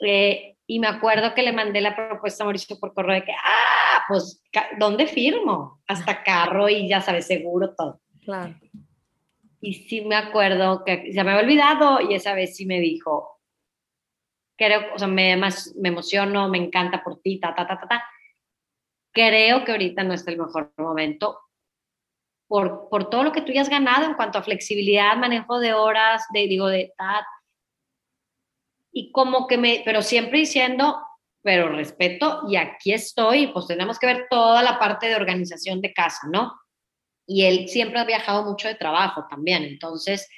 [0.00, 3.32] Eh, y me acuerdo que le mandé la propuesta a Mauricio por correo de que,
[3.32, 4.42] ah, pues,
[4.78, 5.82] ¿dónde firmo?
[5.86, 8.00] Hasta carro y ya sabes, seguro todo.
[8.24, 8.54] Claro.
[9.60, 13.40] Y sí me acuerdo que ya me había olvidado y esa vez sí me dijo,
[14.56, 17.88] creo, o sea, me, más, me emociono, me encanta por ti, ta, ta, ta, ta,
[17.88, 18.04] ta.
[19.12, 21.40] Creo que ahorita no es el mejor momento
[22.50, 25.72] por, por todo lo que tú ya has ganado en cuanto a flexibilidad, manejo de
[25.72, 27.22] horas, de, digo, de tal.
[28.92, 31.00] Y como que me, pero siempre diciendo,
[31.42, 35.92] pero respeto y aquí estoy, pues tenemos que ver toda la parte de organización de
[35.92, 36.60] casa, ¿no?
[37.24, 40.28] Y él siempre ha viajado mucho de trabajo también, entonces,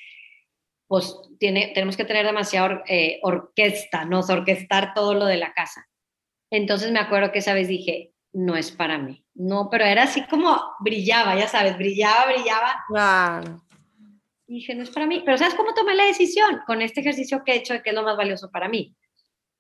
[0.87, 4.21] pues tiene, tenemos que tener demasiada eh, orquesta, ¿no?
[4.21, 5.89] orquestar todo lo de la casa.
[6.51, 9.25] Entonces me acuerdo que esa vez dije, no es para mí.
[9.35, 12.85] No, pero era así como brillaba, ya sabes, brillaba, brillaba.
[12.89, 13.63] Claro.
[14.47, 15.23] dije, no es para mí.
[15.25, 16.61] Pero ¿sabes cómo tomé la decisión?
[16.67, 18.95] Con este ejercicio que he hecho de qué es lo más valioso para mí.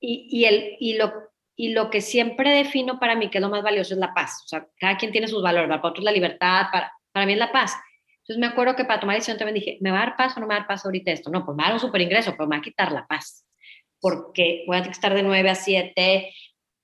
[0.00, 1.12] Y, y, el, y, lo,
[1.56, 4.42] y lo que siempre defino para mí que es lo más valioso es la paz.
[4.44, 5.68] O sea, cada quien tiene sus valores.
[5.68, 7.76] Para otros la libertad, para, para mí es la paz.
[8.22, 10.40] Entonces me acuerdo que para tomar decisión también dije, ¿me va a dar paz o
[10.40, 11.30] no me va a dar paz ahorita esto?
[11.30, 13.06] No, pues me va a dar un super ingreso, pero me va a quitar la
[13.06, 13.44] paz.
[14.00, 16.32] Porque voy a estar de 9 a 7,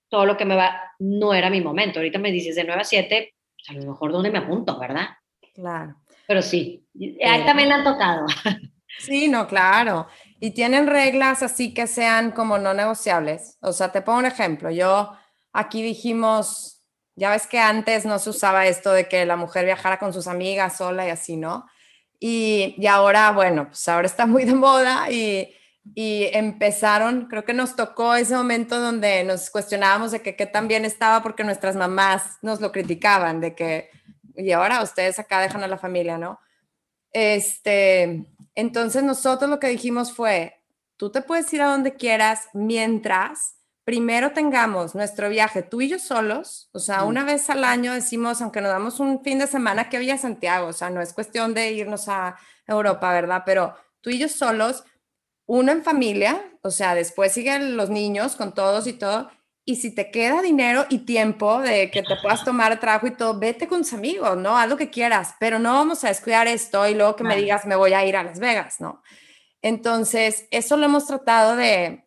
[0.09, 1.99] todo lo que me va, no era mi momento.
[1.99, 5.07] Ahorita me dices de 9 a 7, pues a lo mejor dónde me apunto, ¿verdad?
[5.53, 5.95] Claro.
[6.27, 6.85] Pero sí,
[7.25, 8.25] ahí también le han tocado.
[8.97, 10.07] Sí, no, claro.
[10.41, 13.57] Y tienen reglas así que sean como no negociables.
[13.61, 14.71] O sea, te pongo un ejemplo.
[14.71, 15.13] Yo
[15.53, 16.83] aquí dijimos,
[17.15, 20.27] ya ves que antes no se usaba esto de que la mujer viajara con sus
[20.27, 21.65] amigas sola y así, ¿no?
[22.19, 25.49] Y, y ahora, bueno, pues ahora está muy de moda y,
[25.95, 30.67] y empezaron, creo que nos tocó ese momento donde nos cuestionábamos de que qué tan
[30.67, 33.89] bien estaba porque nuestras mamás nos lo criticaban, de que,
[34.35, 36.39] y ahora ustedes acá dejan a la familia, ¿no?
[37.11, 38.25] Este,
[38.55, 40.61] entonces nosotros lo que dijimos fue,
[40.97, 43.55] tú te puedes ir a donde quieras mientras
[43.89, 48.39] primero tengamos nuestro viaje tú y yo solos, o sea, una vez al año decimos,
[48.39, 51.55] aunque nos damos un fin de semana que había Santiago, o sea, no es cuestión
[51.55, 52.35] de irnos a
[52.67, 53.41] Europa, ¿verdad?
[53.47, 54.83] Pero tú y yo solos
[55.49, 59.31] uno en familia, o sea, después siguen los niños con todos y todo.
[59.65, 63.39] Y si te queda dinero y tiempo de que te puedas tomar trabajo y todo,
[63.39, 64.55] vete con tus amigos, ¿no?
[64.55, 67.65] Haz lo que quieras, pero no vamos a descuidar esto y luego que me digas,
[67.65, 69.01] me voy a ir a Las Vegas, ¿no?
[69.63, 72.05] Entonces, eso lo hemos tratado de,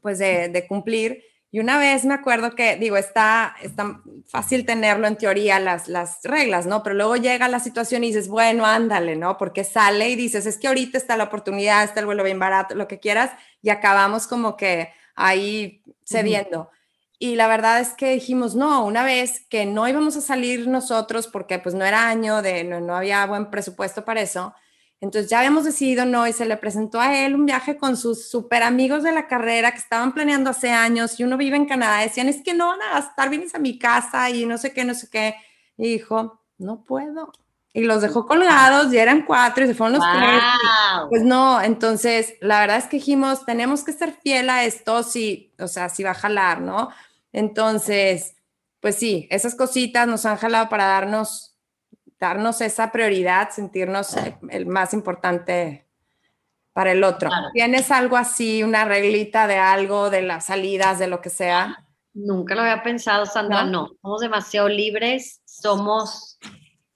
[0.00, 1.22] pues, de, de cumplir
[1.54, 6.18] y una vez me acuerdo que, digo, está, está fácil tenerlo en teoría las, las
[6.24, 6.82] reglas, ¿no?
[6.82, 9.38] Pero luego llega la situación y dices, bueno, ándale, ¿no?
[9.38, 12.74] Porque sale y dices, es que ahorita está la oportunidad, está el vuelo bien barato,
[12.74, 13.30] lo que quieras,
[13.62, 16.72] y acabamos como que ahí cediendo.
[17.20, 21.28] Y la verdad es que dijimos, no, una vez que no íbamos a salir nosotros
[21.28, 24.56] porque pues no era año, de, no, no había buen presupuesto para eso,
[25.04, 28.26] entonces ya habíamos decidido no y se le presentó a él un viaje con sus
[28.30, 32.00] super amigos de la carrera que estaban planeando hace años y uno vive en Canadá.
[32.00, 34.82] Decían, es que no van a gastar, vienes a mi casa y no sé qué,
[34.82, 35.34] no sé qué.
[35.76, 37.32] Y dijo, no puedo.
[37.74, 40.42] Y los dejó colgados y eran cuatro y se fueron los tres.
[41.10, 45.52] Pues no, entonces la verdad es que dijimos, tenemos que ser fiel a esto, si,
[45.58, 46.88] o sea, si va a jalar, ¿no?
[47.30, 48.36] Entonces,
[48.80, 51.53] pues sí, esas cositas nos han jalado para darnos
[52.18, 54.16] darnos esa prioridad, sentirnos
[54.50, 55.86] el más importante
[56.72, 57.30] para el otro.
[57.52, 61.86] ¿Tienes algo así, una reglita de algo, de las salidas, de lo que sea?
[62.12, 63.90] Nunca lo había pensado, Sandra, no.
[64.02, 66.38] Somos demasiado libres, somos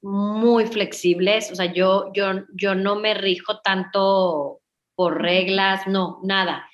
[0.01, 4.61] muy flexibles, o sea, yo, yo, yo no me rijo tanto
[4.95, 6.69] por reglas, no, nada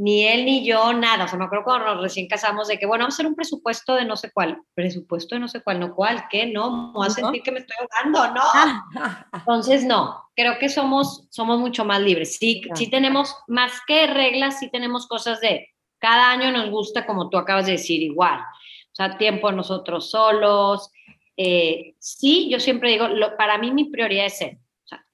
[0.00, 1.26] ni él ni yo, nada.
[1.26, 3.34] O sea, me acuerdo cuando nos recién casamos de que, bueno, vamos a hacer un
[3.34, 4.62] presupuesto de no sé cuál.
[4.72, 6.46] Presupuesto de no sé cuál, no cuál, ¿qué?
[6.46, 9.02] No, me voy a sentir que me estoy ahogando, no.
[9.34, 12.38] Entonces, no, creo que somos, somos mucho más libres.
[12.38, 17.28] Sí, sí tenemos, más que reglas, sí tenemos cosas de, cada año nos gusta, como
[17.28, 18.40] tú acabas de decir, igual.
[18.40, 20.90] O sea, tiempo nosotros solos.
[21.36, 24.58] Eh, sí, yo siempre digo, lo, para mí mi prioridad es ser.
[24.82, 25.04] O sea,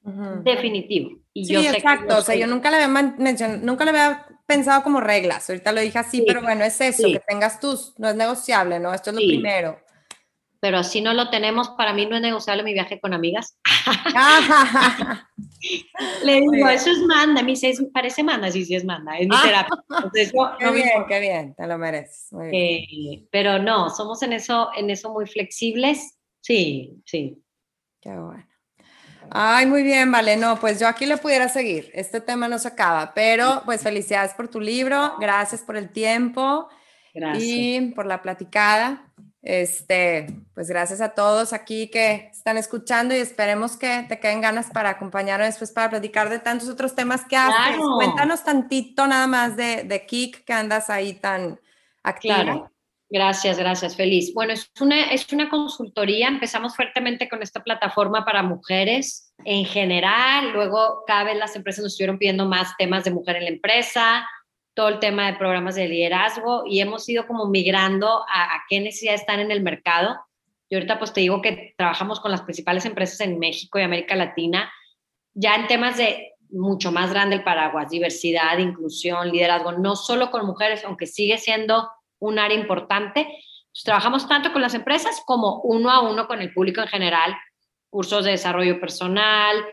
[0.44, 1.10] definitivo.
[1.32, 2.18] Y sí, yo exacto.
[2.18, 5.98] o sea, yo nunca le había nunca le había pensado como reglas, ahorita lo dije
[5.98, 8.94] así, pero bueno, es eso, que tengas tus, no es negociable, ¿no?
[8.94, 9.78] Esto es lo primero.
[10.60, 13.58] Pero si no lo tenemos, para mí no es negociable mi viaje con amigas.
[16.24, 19.28] Le digo, eso es manda, a mí se parece manda, sí, sí es manda, es
[19.28, 19.76] mi terapia.
[20.58, 22.30] qué bien, qué bien, te lo mereces.
[22.52, 27.42] Eh, pero no, somos en eso, en eso muy flexibles, sí, sí.
[28.00, 28.45] Qué bueno.
[29.30, 30.36] Ay, muy bien, vale.
[30.36, 31.90] No, pues yo aquí le pudiera seguir.
[31.94, 36.68] Este tema no se acaba, pero pues felicidades por tu libro, gracias por el tiempo
[37.14, 37.42] gracias.
[37.44, 39.02] y por la platicada.
[39.42, 44.70] Este, pues gracias a todos aquí que están escuchando y esperemos que te queden ganas
[44.70, 47.80] para acompañarnos después para platicar de tantos otros temas que haces.
[47.96, 51.60] Cuéntanos tantito nada más de, de Kik, que andas ahí tan
[52.02, 52.42] activa.
[52.42, 52.75] Claro.
[53.08, 54.34] Gracias, gracias, feliz.
[54.34, 60.52] Bueno, es una, es una consultoría, empezamos fuertemente con esta plataforma para mujeres en general,
[60.52, 64.28] luego cada vez las empresas nos estuvieron pidiendo más temas de mujer en la empresa,
[64.74, 69.20] todo el tema de programas de liderazgo y hemos ido como migrando a, qué necesidades
[69.20, 70.18] están en el mercado.
[70.68, 74.16] Yo ahorita pues te digo que trabajamos con las principales empresas en México y América
[74.16, 74.70] Latina,
[75.32, 80.44] ya en temas de mucho más grande el paraguas, diversidad, inclusión, liderazgo, no solo con
[80.44, 81.88] mujeres, aunque sigue siendo
[82.20, 83.26] un área importante.
[83.84, 87.36] trabajamos tanto con las empresas como uno a uno con el público en general,
[87.90, 89.64] cursos de desarrollo personal,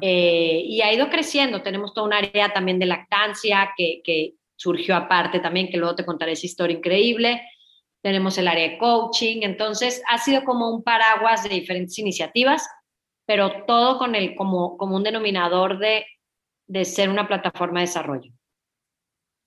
[0.00, 1.62] eh, y ha ido creciendo.
[1.62, 6.04] Tenemos toda un área también de lactancia que, que surgió aparte también, que luego te
[6.04, 7.42] contaré esa historia increíble.
[8.02, 12.66] Tenemos el área de coaching, entonces ha sido como un paraguas de diferentes iniciativas,
[13.26, 16.06] pero todo con el como, como un denominador de,
[16.66, 18.32] de ser una plataforma de desarrollo.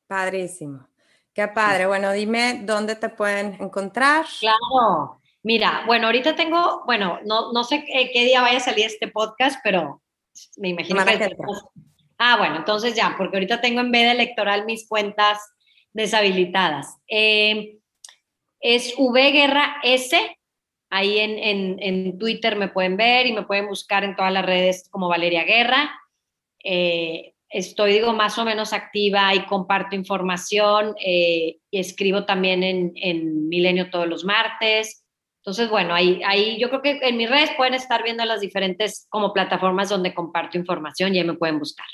[0.08, 0.88] Padrísimo.
[1.34, 1.88] Qué padre.
[1.88, 4.26] Bueno, dime dónde te pueden encontrar.
[4.40, 5.20] Claro.
[5.42, 9.60] Mira, bueno, ahorita tengo, bueno, no, no sé qué día vaya a salir este podcast,
[9.64, 10.02] pero
[10.58, 11.36] me imagino que...
[12.18, 15.40] Ah, bueno, entonces ya, porque ahorita tengo en vez de electoral mis cuentas
[15.92, 16.98] deshabilitadas.
[17.10, 17.80] Eh,
[18.62, 20.38] es V Guerra S,
[20.90, 24.46] ahí en, en, en, Twitter me pueden ver y me pueden buscar en todas las
[24.46, 25.92] redes como Valeria Guerra.
[26.64, 33.48] Eh, estoy, digo, más o menos activa y comparto información eh, y escribo también en,
[33.48, 35.06] Milenio todos los martes.
[35.42, 39.06] Entonces, bueno, ahí, ahí yo creo que en mis redes pueden estar viendo las diferentes
[39.10, 41.86] como plataformas donde comparto información y ahí me pueden buscar.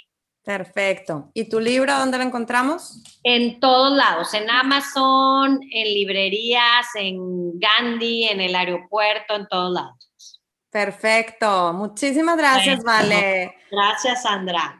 [0.43, 1.29] Perfecto.
[1.33, 3.03] ¿Y tu libro dónde lo encontramos?
[3.23, 10.41] En todos lados, en Amazon, en librerías, en Gandhi, en el aeropuerto, en todos lados.
[10.71, 11.73] Perfecto.
[11.73, 13.53] Muchísimas gracias, Vale.
[13.69, 14.78] Gracias, Sandra.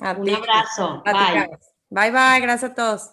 [0.00, 1.02] Un abrazo.
[1.04, 1.50] Bye.
[1.90, 2.40] Bye, bye.
[2.40, 3.10] Gracias a todos.